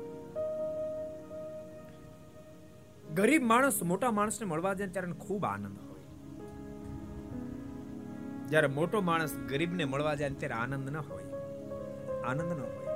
[3.16, 6.00] ગરીબ માણસ મોટા માણસને મળવા જાય ત્યારે ખૂબ આનંદ હોય.
[8.48, 11.24] જ્યારે મોટો માણસ ગરીબને મળવા જાય ત્યારે આનંદ ન હોય.
[12.26, 12.88] આનંદ ન હોય.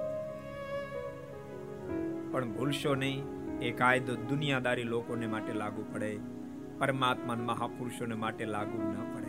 [2.31, 3.36] પણ ભૂલશો નહીં.
[3.61, 6.19] એ કાયદો દુનિયાદારી લોકોને માટે લાગુ પડે
[6.77, 9.27] પરમાત્મા મહાપુરુષોને માટે લાગુ ન પડે.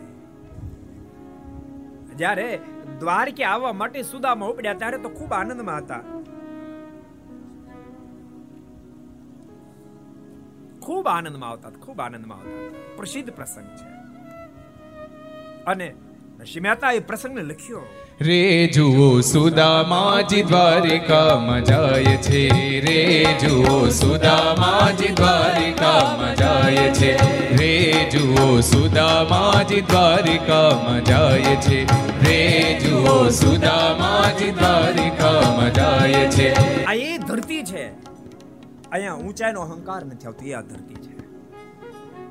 [2.15, 2.59] જ્યારે
[2.99, 5.99] દ્વારકે આવવા માટે સુદામાં ઉપડ્યા, ત્યારે તો ખૂબ આનંદમાં હતા.
[10.79, 12.73] ખૂબ આનંદમાં આવતા, ખૂબ આનંદમાં આવતા.
[12.95, 13.99] પ્રસિદ્ધ પ્રસંગ છે.
[15.63, 15.95] અને
[16.39, 17.81] નરસિંહ મહેતા એ પ્રસંગને લખ્યો.
[18.21, 22.49] રે જુઓ સુદામાજી દ્વારિકામાં જાય છે.
[22.79, 27.13] રે જુઓ સુદામાજી દ્વારિકામાં જાય છે.
[27.55, 31.83] રે જુઓ સુદામાજી દ્વારિકામાં જાય છે.
[32.23, 36.83] રે જુઓ સુદામાજી દ્વારિકામાં જાય છે.
[36.85, 37.87] આ એ ધરતી છે.
[38.91, 41.17] અહીંયા ઊંચાઈનો અહંકાર નથી આવતો, એ આ ધરતી છે.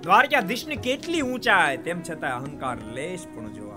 [0.02, 3.67] દ્વારકાધીશની કેટલી ઊંચાઈ, તેમ છતાં અહંકાર લેશ પણ મળે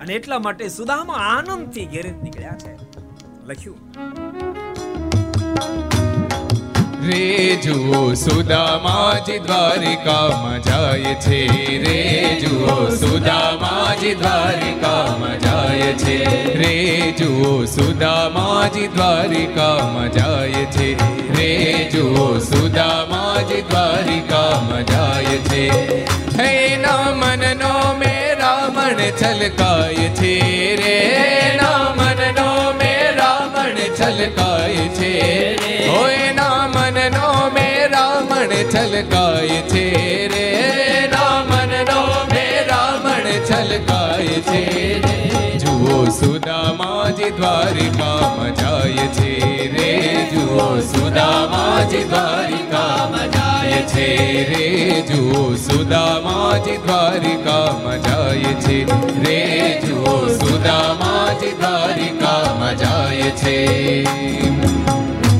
[0.00, 2.74] અને એટલા માટે સુદામા આનંદથી ઘેરે નીકળ્યા છે.
[3.46, 3.78] લખ્યું.
[7.06, 11.46] રે જુઓ, સુદામાજી દ્વારિકામાં જાય છે.
[11.82, 16.16] રે જુઓ, સુદામાજી દ્વારિકામાં જાય છે.
[16.54, 16.74] રે
[17.18, 20.88] જુઓ, સુદામાજી દ્વારિકામાં જાય છે.
[21.34, 25.68] રે જુઓ, સુદામાજી દ્વારિકામાં જાય છે.
[26.42, 28.07] હે ના મનનો મે
[28.88, 30.32] રાવણ છલકાય છે
[30.80, 30.96] રે
[31.56, 32.46] ના મનનો
[32.78, 35.12] મે રાવણ છલકાય છે
[35.88, 39.84] હોય ના મનનો મે રાવણ છલકાય છે
[40.34, 40.48] રે
[41.12, 42.00] ના મનનો
[42.32, 44.64] મે રાવણ છલકાય છે
[45.58, 49.57] જુઓ સુદામાજી દ્વારિકામાં જાય છે.
[50.30, 54.06] જુઓ સુદામાજી દ્વારિકામાં જાય છે
[54.50, 58.78] રે જુઓ સુદામાજી દ્વારિકામાં જાય છે
[59.18, 59.38] રે
[59.82, 63.56] જુઓ સુદામાજી દ્વારિકામાં જાય છે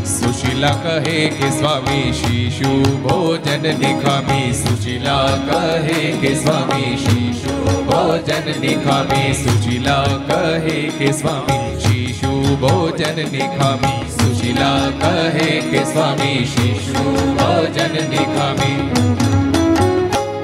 [0.06, 2.72] સુશીલા કહે કે સ્વામી શિશુ
[3.02, 11.77] ભોજન નિખામી સુશીલા કહે કે સ્વામી શિશુ ભોજન નિખામી સુશીલા કહે કે સ્વામી
[12.18, 17.02] શિશુ ભોજન નિખામી સુશીલા કહે કે સ્વામી શિશુ
[17.38, 18.78] ભોજન નિખામી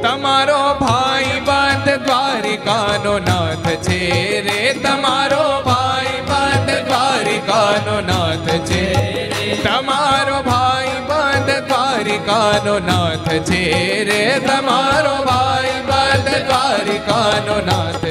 [0.04, 3.98] તમારો ભાઈ બંધ દ્વારિકાનો નાથ છે
[4.46, 8.84] રે, તમારો ભાઈ બંધ દ્વારિકાનો નાથ છે
[9.64, 13.64] તમારો ભાઈ બંધ દ્વારિકાનો નાથ છે
[14.10, 18.03] રે, તમારો ભાઈ બંધ દ્વારિકાનો નાથ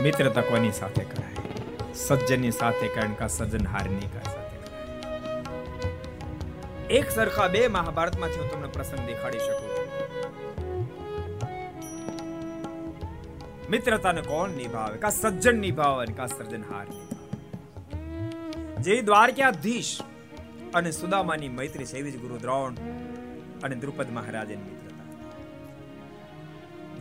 [0.01, 1.29] મિત્ર તકવાની સાથે કરાય.
[1.93, 4.57] સજ્જનની સાથે કારણ કે સજ્જન હારની કા સાથે
[6.93, 9.78] એક સરખા બે મહાભારતમાંથી હું તમને પ્રસંગ દેખાડી શકું
[13.69, 14.97] મિત્રતાને કોણ નિભાવે?
[14.97, 16.87] કા સજ્જન નિભાવે અને કા સર્જનહાર
[18.81, 19.99] જે દ્વારકાધીશ
[20.73, 22.73] અને સુદામાની મૈત્રી સેવી જ ગુરુ દ્રોણ
[23.63, 25.07] અને દ્રુપદ મહારાજની મિત્રતા.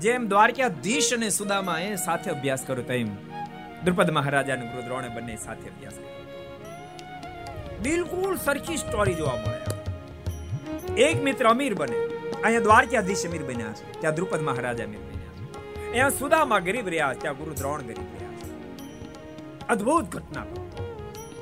[0.01, 3.09] જેમ દ્વારકાધીશ અને સુદામા એ સાથે અભ્યાસ કર્યો, તેમ
[3.85, 6.15] દ્રુપદ મહારાજા અને ગુરુ દ્રોણે બંને સાથે અભ્યાસ કર્યો.
[7.83, 11.03] બિલકુલ સરખી સ્ટોરી જોવા મળે.
[11.03, 11.99] એક મિત્ર અમીર બને.
[12.45, 14.01] અહીંયા દ્વારકાધીશ અમીર બન્યા છે.
[14.01, 15.18] ત્યાં દ્રુપદ મહારાજા અમીર બન્યા
[15.89, 20.47] અહીંયા સુદામા ગરીબ રહ્યા ત્યાં ગુરુ દ્રોણ ગરીબ રહ્યા અદ્ભુત ઘટના.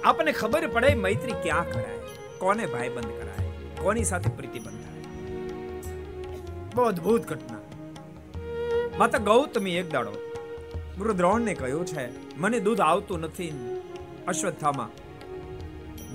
[0.04, 1.98] આપણને ખબર પડે મૈત્રી ક્યાં કરાય
[2.38, 3.46] કોને ભાઈબંધ કરાય,
[3.82, 5.02] કોની સાથે પ્રીતિ બંધાય.
[6.74, 7.62] બહુ અદ્ભુત ઘટના.
[8.98, 10.12] માતા ગૌતમી એક દાડો
[10.98, 12.04] ગુરુ દ્રોણને કહ્યું છે,
[12.38, 13.80] મને દૂધ આવતું નથી,
[14.28, 14.90] અશ્વત્થામાં.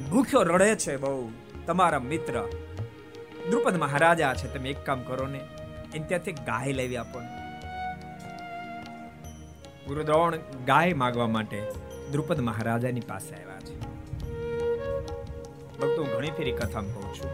[0.10, 1.32] ભૂખ્યો રડે છે બહુ,
[1.68, 2.42] તમારા મિત્ર.
[3.50, 5.42] દ્રુપદ મહારાજા છે, તમે એક કામ કરો ને,
[5.96, 7.20] એને ત્યાંથી ગાય લેવી આપો
[9.82, 11.72] ને ગુરુ દ્રોણ ગાય માગવા માટે
[12.12, 13.80] દ્રુપદ મહારાજાની પાસે આવ્યા છે.
[15.78, 17.30] ભક્તો, ઘણી ફેરી કથામાં કહું છું.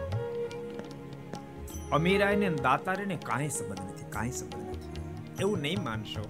[1.90, 5.00] અમીરાય ને દાતારીને કાંઈ સંબંધ નથી, કાંઈ સંબંધ નથી.
[5.40, 6.28] એવું નહીં માનશો.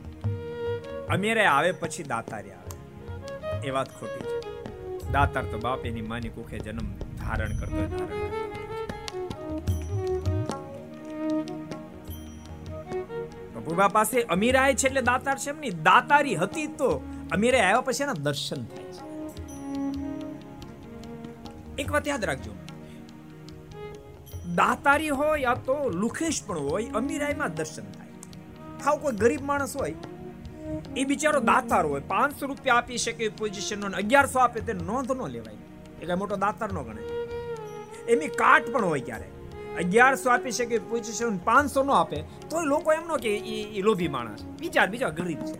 [1.11, 3.67] અમીરાય આવે પછી દાતારી આવે.
[3.67, 4.59] એ વાત ખોટી છે.
[5.13, 8.49] દાતાર તો બાપ એની માની કુખે જન્મ ધારણ કરતો ધારણ
[13.69, 15.71] પ્રભુબા પાસે અમીરાય છે એટલે દાતાર છે એમની.
[15.71, 16.89] દાતારી હતી તો
[17.33, 19.03] અમીરાય આવ્યા પછી એના દર્શન થાય છે.
[21.79, 22.53] એક વાત યાદ રાખજો.
[24.55, 28.09] દાતારી હોય યા તો લુખેશ પણ હોય, અમીરાયમાં દર્શન થાય.
[28.85, 29.95] ખાવ કોઈ ગરીબ માણસ હોય,
[30.97, 35.55] એ બિચારો દાતાર હોય, પાંચસો રૂપિયા આપી શકે પોઝિશન અગિયારસો આપે તે નોંધ ન લેવાય.
[36.03, 37.05] એટલે મોટો દાતાર નો ગણાય.
[38.09, 39.29] એમની કાટ પણ હોય ક્યારે
[39.77, 42.19] અગિયારસો આપી શકે પૂછશે પાંચસો નો આપે
[42.51, 43.37] તો લોકો એમનો કે
[43.79, 44.45] એ લોભી માણસ.
[44.61, 45.59] વિચાર બીજા ગરીબ છે.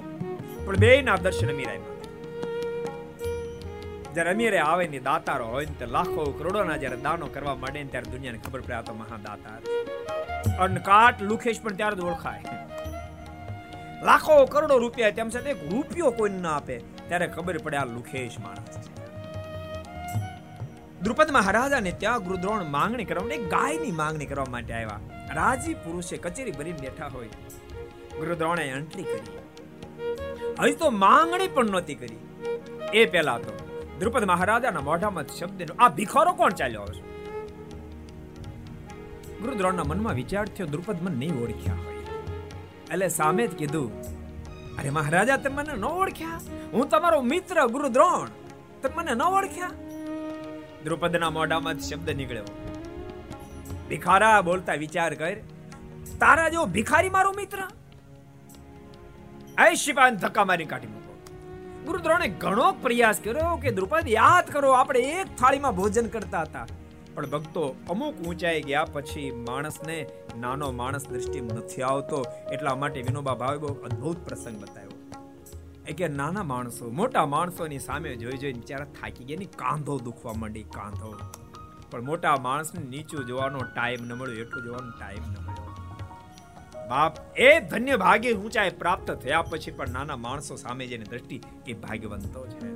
[0.67, 1.97] પણ બે ના દર્શન અમીરાયમાં
[4.15, 8.11] જ્યારે અમીરે આવે ને દાતારો હોય ને લાખો, કરોડોના જ્યારે દાનો કરવા માંડે ને ત્યારે
[8.11, 9.77] દુનિયાને ખબર પડે આ તો મહાદાતાર છે.
[10.59, 12.43] અનકાટ લુખેશ પણ ત્યારે જ ઓળખાય.
[14.05, 16.79] લાખો, કરોડો રૂપિયા તેમ છતાં એક રૂપિયો કોઈ ના આપે,
[17.09, 18.98] ત્યારે ખબર પડે આ લુખેશ માણસ છે.
[21.09, 25.01] દ્રુપદ મહારાજાને ત્યાં ગુરુદ્રોણ માંગણી કરવા એક ગાયની માંગણી કરવા માટે આવ્યા.
[25.35, 27.29] રાજી પુરુષે કચેરી ભરીને બેઠા હોય.
[28.19, 29.39] ગુરુદ્રોણે એન્ટ્રી કરી.
[30.61, 32.19] હજી તો માંગણી પણ નહોતી કરી.
[32.95, 37.01] એ પહેલા તો દ્રુપદ મહારાજાના મોઢામાં શબ્દ આ ભિખારો કોણ ચાલ્યો આવશે?
[39.39, 41.95] ગુરુદ્રોણના મનમાં વિચાર થયો, દ્રુપદ મને નહીં ઓળખ્યા હોય.
[42.93, 44.03] એટલે સામે જ કીધું,
[44.79, 46.41] અરે મહારાજા, તમે મને ન ઓળખ્યા?
[46.73, 48.29] હું તમારો મિત્ર ગુરુદ્રોણ.
[48.83, 49.71] તમે મને ન ઓળખ્યા?
[50.85, 52.45] દ્રુપદના મોઢામાં શબ્દ નીકળ્યો.
[53.89, 55.37] ભિખારા બોલતા વિચાર કર,
[56.21, 57.59] તારા જેવો ભિખારી મારો મિત્ર?
[59.59, 61.13] આય શિવાન, ધક્કા મારી કાઢી મૂકો.
[61.85, 66.67] ગુરુદ્રોણે ઘણો પ્રયાસ કર્યો કે દ્રુપદ, યાદ કરો, આપણે એક થાળીમાં ભોજન કરતા હતા.
[67.15, 70.07] પણ ભક્તો અમુક ઊંચાઈ ગયા પછી માણસને,
[70.37, 74.85] નાનો માણસ દ્રષ્ટિ નથી આવતો, એટલા માટે વિનોબા ભાવે બહુ અદ્ભુત પ્રસંગ બતાવ્યો.
[74.85, 74.88] એ
[75.93, 79.39] કે નાના માણસો, મોટા માણસોની સામે જોઈ જોઈને બિચારા થાકી ગયા.
[79.39, 81.15] ની કાંધો દુખવા માંડી, કાંધો.
[81.91, 85.69] પણ મોટા માણસને નીચું જોવાનો ટાઈમ ન મળ્યો, એટલું જોવાનો ટાઈમ ન મળ્યો.
[86.89, 91.73] બાપ, એ ધન્ય ભાગ્ય ઊંચાઈ પ્રાપ્ત થયા પછી પણ નાના માણસો સામે જેની દ્રષ્ટિ એ
[91.73, 92.69] ભાગ્યવંતો છે.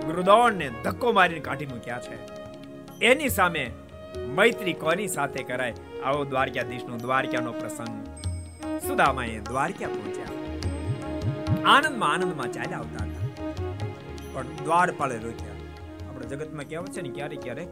[0.00, 2.40] ગુરુદોણને ધક્કો મારીને કાઢી મૂક્યા છે.
[3.04, 3.70] એની સામે
[4.28, 5.74] મૈત્રી કોની સાથે કરાય?
[6.04, 8.06] આવો દ્વારકાધીશનો દ્વારકાનો પ્રસંગ.
[8.88, 10.49] સુદામાએ દ્વારકા પહોંચ્યા.
[11.66, 13.44] આનંદમાં આનંદમાં ચાલ્યા આવતા હતા.
[14.32, 15.54] પણ દ્વારપાળે રોક્યા.
[16.08, 17.68] આપણે જગતમાં કહેવત છે ને ક્યારેક ક્યારેક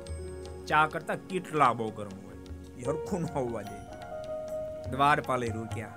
[0.67, 2.35] ચા કરતા કેટલા બહુ ગરમ હોય.
[2.79, 3.89] એ હરખું ન હોવા દે.
[4.91, 5.89] દ્વારપાલે રોક્યા.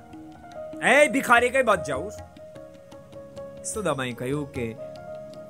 [0.88, 2.12] એ ભિખારી, કઈ બાદ જાઉં
[3.64, 4.76] સુદામાએ કહ્યું કે,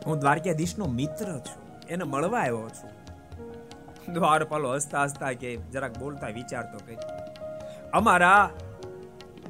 [0.05, 1.87] હું દ્વારકાધીશનો મિત્ર છું.
[1.89, 2.91] એને મળવા આવ્યો છું.
[4.13, 6.97] દ્વારપાલો હસતા હસતા કે જરાક બોલતા વિચારતો કે,
[7.93, 8.49] અમારા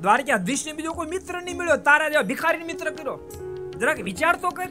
[0.03, 1.79] દ્વારકાધીશને બીજો કોઈ મિત્ર નહીં મળ્યો.
[1.89, 3.17] તારા જેવા ભિખારી મિત્ર કર્યો.
[3.79, 4.69] જરાક વિચાર તો કર.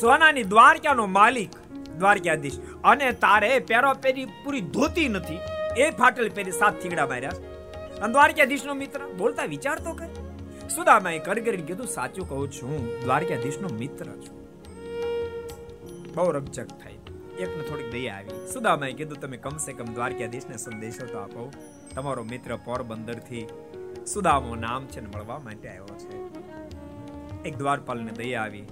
[0.00, 1.52] સોનાની દ્વારકાનો માલિક
[2.00, 5.40] દ્વારકાધીશ અને તારે પેરો પેરી પૂરી ધોતી નથી.
[5.76, 7.36] એ ફાટેલ પેરી સાત થીગડા માર્યા
[8.02, 10.08] અને દ્વારકાધીશનો મિત્ર, બોલતા વિચાર તો કર.
[10.74, 14.36] સુદામાએ કર કરીને કીધું, સાચું કહું છું દ્વારકાધીશનો મિત્ર છું.
[16.14, 16.96] બહુ રકજક થઈ
[17.44, 18.38] એકને થોડીક દયા આવી.
[18.52, 21.50] સુદામાએ કીધું, તમે કમસે કમ દ્વારકાધીશને સંદેશો તો આપો.
[21.94, 23.44] તમારો મિત્ર પોરબંદરથી
[24.14, 26.16] સુદામો નામ છે ને મળવા માટે આવ્યો છે.
[27.48, 28.64] એક દ્વારપાલને દયા આવી.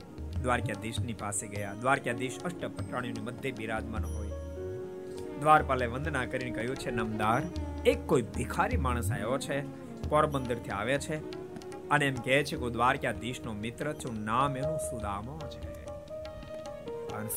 [0.42, 1.74] દ્વારકાધીશની પાસે ગયા.
[1.74, 4.30] દ્વારકાધીશ અષ્ટપટાણીઓની મધ્ય બિરાજમાન હોય.
[5.40, 7.42] દ્વારપાલે વંદના કરીને કહ્યું છે, નમદાર,
[7.86, 9.58] એક કોઈ ભિખારી માણસ આવ્યો છે,
[10.08, 11.16] પોરબંદરથી આવે છે
[11.90, 15.62] અને એમ કહે છે કે દ્વારકાધીશનો મિત્ર છું, નામ એનું સુદામો છે.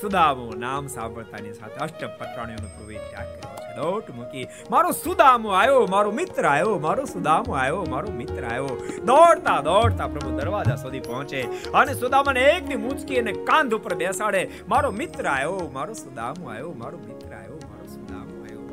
[0.02, 3.59] સુદામો નામ સાંભળતાની સાથે અષ્ટપટાણીઓનો પ્રવેશ ત્યાગ કર્યો.
[3.80, 4.46] દોટ મૂકી.
[4.72, 8.76] મારો સુદામો આવ્યો, મારો મિત્ર આવ્યો, મારો સુદામો આવ્યો, મારો મિત્ર આવ્યો.
[9.06, 11.42] દોડતા દોડતા પ્રભુ દરવાજા સુધી પહોંચે
[11.74, 14.42] અને સુદામાને એકની મૂંચકી અને કાંધ ઉપર બેસાડે.
[14.68, 18.66] મારો મિત્ર આવ્યો, મારો સુદામો આવ્યો, મારો મિત્ર આવ્યો, મારો સુદામો આવ્યો.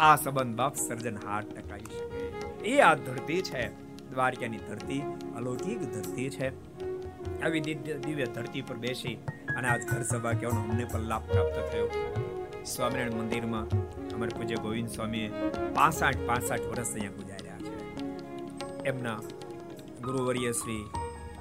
[0.00, 2.68] આ સંબંધ બાપ સર્જન હાથ ટકાવી શકે.
[2.68, 3.64] એ આ ધરતી છે.
[4.10, 5.02] દ્વારકાની ધરતી,
[5.36, 6.48] અલૌકિક ધરતી છે.
[7.44, 9.14] આવી દિવ્ય દિવ્ય ધરતી પર બેસી
[9.58, 11.88] અને આજ ઘર સભા કહેવાનો અમને પણ લાભ પ્રાપ્ત થયો.
[12.64, 13.68] સ્વામિનારાયણ મંદિરમાં
[14.14, 15.28] અમારે પૂજ્ય ગોવિંદ સ્વામીએ
[15.74, 18.04] પાસઠ પાસઠ વર્ષ અહીંયા ગુજાર્યા છે.
[18.84, 19.20] એમના
[20.02, 20.84] ગુરુવર્ય શ્રી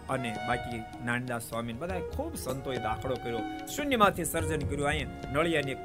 [0.10, 3.40] અને બાકી નાનદાસ સ્વામી બધા ખૂબ સંતોએ દાખલો કર્યો.
[3.66, 4.88] શૂન્યમાંથી સર્જન કર્યું.
[4.88, 5.76] અહીંયા નળિયાની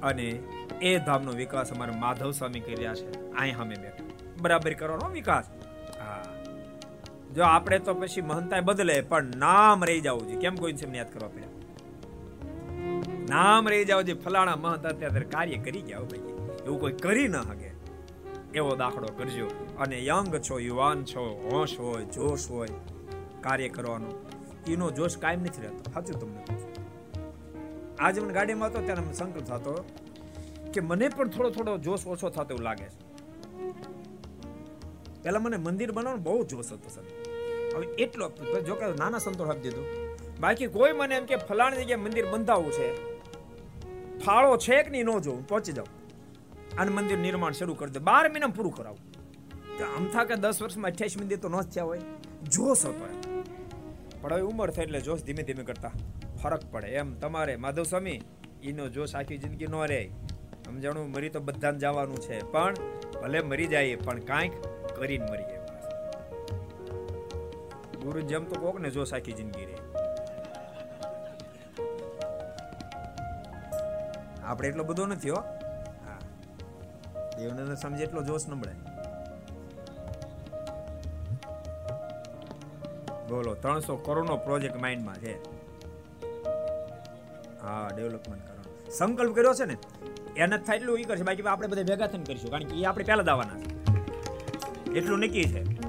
[0.01, 0.39] અને
[0.83, 3.33] એ ધામનો વિકાસ અમારા માધવ સ્વામી કરી રહ્યા છે.
[3.33, 4.05] અહીંયા અમે બેઠા.
[4.43, 5.45] બરાબર કરવાનો વિકાસ.
[7.35, 10.37] જો આપણે તો પછી મહંતાય બદલે, પણ નામ રહી જવું જોઈએ.
[10.37, 11.49] કેમ કોઈ યાદ કરવા પડ્યા?
[13.29, 16.19] નામ રહી જાવ જે ફલાણા મહંત અત્યારે કાર્ય કરી ગયા ભાઈ.
[16.67, 17.71] એવું કોઈ કરી ન શકે.
[18.55, 19.47] એવો દાખલો કરજો.
[19.79, 22.69] અને યંગ છો, યુવાન છો, હોશ હોય, જોશ હોય,
[23.41, 24.27] કાર્ય કરવાનો.
[24.69, 25.93] એનો જોશ કાયમ નથી રહેતો.
[25.93, 26.45] સાચું તમને
[27.99, 29.85] આજે મને ગાડીમાં હતો, ત્યારે સંકલ્પ થતો
[30.75, 33.11] કે મને પણ થોડો થોડો જોશ ઓછો થતો એવું લાગે છે.
[35.23, 37.03] પહેલા મને મંદિર બનાવવાનો બહુ જોશ હતો સર
[37.75, 38.75] હવે એટલો જો.
[38.75, 39.85] કે નાના સંતો આપી દીધું.
[40.41, 43.19] બાકી કોઈ મને એમ કે ફલાણી જગ્યાએ મંદિર બંધાવવું છે.
[44.19, 45.49] ફાળો છે કે નહીં, ન જોઉં.
[45.49, 46.01] પહોંચી જાઉં.
[46.77, 47.99] અને મંદિર નિર્માણ શરૂ કરી દે.
[47.99, 48.99] બાર મહિના પૂરું કરાવું.
[49.79, 52.01] તો આમ થા કે દસ વર્ષમાં અઠ્યાસી મંદિર તો ન થયા હોય.
[52.49, 53.09] જોશ હતો
[54.21, 55.91] પણ હવે ઉંમર થઈ એટલે જોશ ધીમે ધીમે કરતા
[56.43, 56.87] ફરક પડે.
[56.87, 58.21] એમ તમારે માધવ સ્વામી
[58.63, 60.11] એનો જોશ આખી જિંદગી ન રહે.
[60.67, 61.11] સમજાણું?
[61.11, 62.43] મરી તો બધાને જવાનું છે.
[62.43, 62.75] પણ
[63.23, 64.53] ભલે મરી જાય, પણ કાંઈક
[64.97, 65.60] કરીને મરીએ.
[68.03, 69.77] ગુરુ જેમ તો કોક ને જો સાખી જિંદગી રે
[74.45, 75.37] આપણે એટલો બધો નથી હો.
[75.37, 76.19] હા.
[77.39, 78.73] દેવને સમજે એટલો જોશ ન મળે.
[83.29, 85.35] બોલો, ત્રણસો કરોડનો પ્રોજેક્ટ માઇન્ડમાં છે.
[87.63, 88.91] હા, ડેવલપમેન્ટ કરવાનો.
[88.91, 89.77] સંકલ્પ કર્યો છે ને,
[90.37, 91.23] એને થાય એટલું એ કરશે.
[91.23, 93.71] બાકી આપણે બધા ભેગા થઈને કરીશું, કારણ કે એ આપણે પહેલા દાવાના છે.
[94.93, 95.80] એટલું નક્કી છે.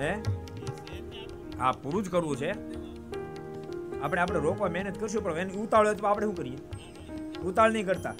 [0.00, 0.14] હે?
[1.58, 2.50] હા, પૂરું જ કરવું છે.
[4.00, 6.58] આપણે આપણે રોકવા મહેનત કરશું, પણ એની ઉતાવળ હોય તો આપણે શું કરીએ?
[7.40, 8.14] ઉતાળ નહીં કરતા.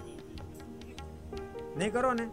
[1.76, 2.30] નહીં કરો ને?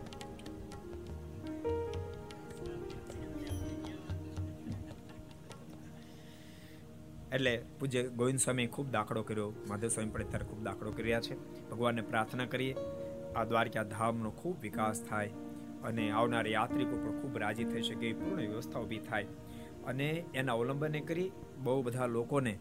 [7.34, 11.70] એટલે પૂજ્ય ગોવિંદ સ્વામી ખૂબ દાખલો કર્યો માધવ સ્વામી પણ અત્યારે ખૂબ દાખલો કર્યા છે.
[11.70, 12.76] ભગવાનને પ્રાર્થના કરીએ.
[13.36, 15.30] આ દ્વારકા ધામનો ખૂબ વિકાસ થાય.
[15.88, 19.24] અને આવનાર યાત્રિકો પણ ખૂબ રાજી થઈ શકે પૂર્ણ વ્યવસ્થા ઊભી થાય.
[19.86, 21.32] અને એના અવલંબને કરી
[21.64, 22.60] બહુ બધા લોકોને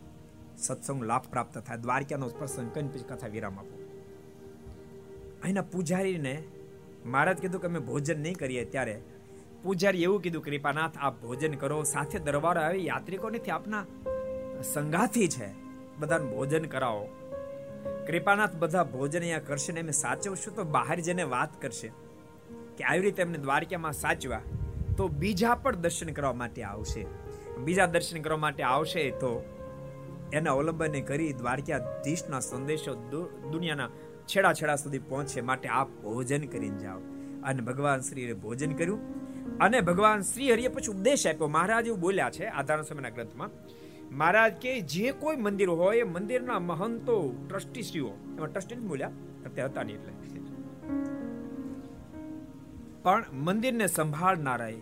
[0.58, 1.76] સત્સંગ લાભ પ્રાપ્ત થાય.
[1.76, 3.82] દ્વારકાનો પ્રસંગ કરીને પછી કથા વિરામ આપો.
[5.42, 6.42] અહીંના પૂજારીને
[7.04, 9.02] મહારાજ કીધું કે અમે ભોજન નહીં કરીએ ત્યારે
[9.62, 11.82] પૂજારી એવું કીધું, કૃપાનાથ, આપ ભોજન કરો.
[11.82, 13.84] સાથે દરબાર આવે, યાત્રિકો નથી, આપના
[14.62, 15.48] સંગાથી છે.
[15.98, 17.08] બધાને ભોજન કરાવો.
[18.06, 19.80] કૃપાનાથ, બધા ભોજન અહીંયા કરશે ને?
[19.80, 22.05] અમે સાચવશું તો બહાર જઈને વાત કરશે.
[22.76, 24.40] કે આવી રીતે એમને દ્વારકામાં સાચવા,
[24.96, 27.06] તો બીજા પણ દર્શન કરવા માટે આવશે.
[27.58, 29.44] બીજા દર્શન કરવા માટે આવશે તો
[30.32, 32.94] એના અવલંબને કરી દ્વારકાધીશના સંદેશો
[33.52, 33.88] દુનિયાના
[34.26, 36.98] છેડા છેડા સુધી પહોંચે માટે આપ ભોજન કરીને જાઓ.
[37.44, 39.00] અને ભગવાન શ્રીએ ભોજન કર્યું.
[39.58, 41.48] અને ભગવાન શ્રી હરિએ પછી ઉપદેશ આપ્યો.
[41.48, 43.50] મહારાજ એવું બોલ્યા છે આધાર સમયના ગ્રંથમાં,
[44.10, 49.10] મહારાજ કે જે કોઈ મંદિર હોય એ મંદિરના મહંતો, ટ્રસ્ટીશ્રીઓ, એમાં ટ્રસ્ટી બોલ્યા,
[49.46, 50.25] અત્યારે હતા નહીં એટલે.
[53.06, 54.78] પણ મંદિરને સંભાળનારાએ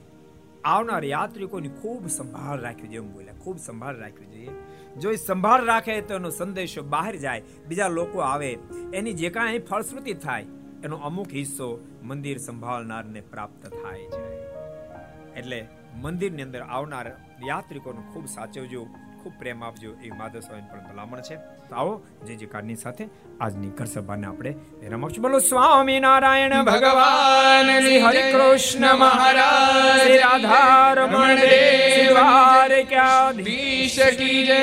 [0.64, 4.54] આવનાર યાત્રિકોની ખૂબ સંભાળ રાખવી જોઈએ, એમ બોલ્યા ખૂબ સંભાળ રાખવી જોઈએ.
[5.00, 8.50] જો એ સંભાળ રાખે તો એનો સંદેશો બહાર જાય, બીજા લોકો આવે,
[8.92, 10.46] એની જે કાંઈ ફળશ્રુતિ થાય,
[10.84, 11.68] એનો અમુક હિસ્સો
[12.02, 14.22] મંદિર સંભાળનારને પ્રાપ્ત થાય છે
[15.40, 15.60] એટલે
[16.02, 17.06] મંદિરની અંદર આવનાર
[17.50, 18.82] યાત્રિકોનું ખૂબ સાચવજો
[19.24, 21.36] ખૂબ પ્રેમ આપજો એ માધવ સ્વામી પણ ભલામણ છે.
[21.68, 21.92] તો આવો
[22.26, 23.04] જે જે કારની સાથે
[23.40, 24.54] આજની ઘર સભાને આપણે
[24.88, 25.38] રમક્ષ બોલો.
[25.48, 34.60] સ્વામી નારાયણ ભગવાન શ્રી હરિ કૃષ્ણ મહારાજ શ્રી રાધા રમણ દેવ દ્વારકાધીશ કી જય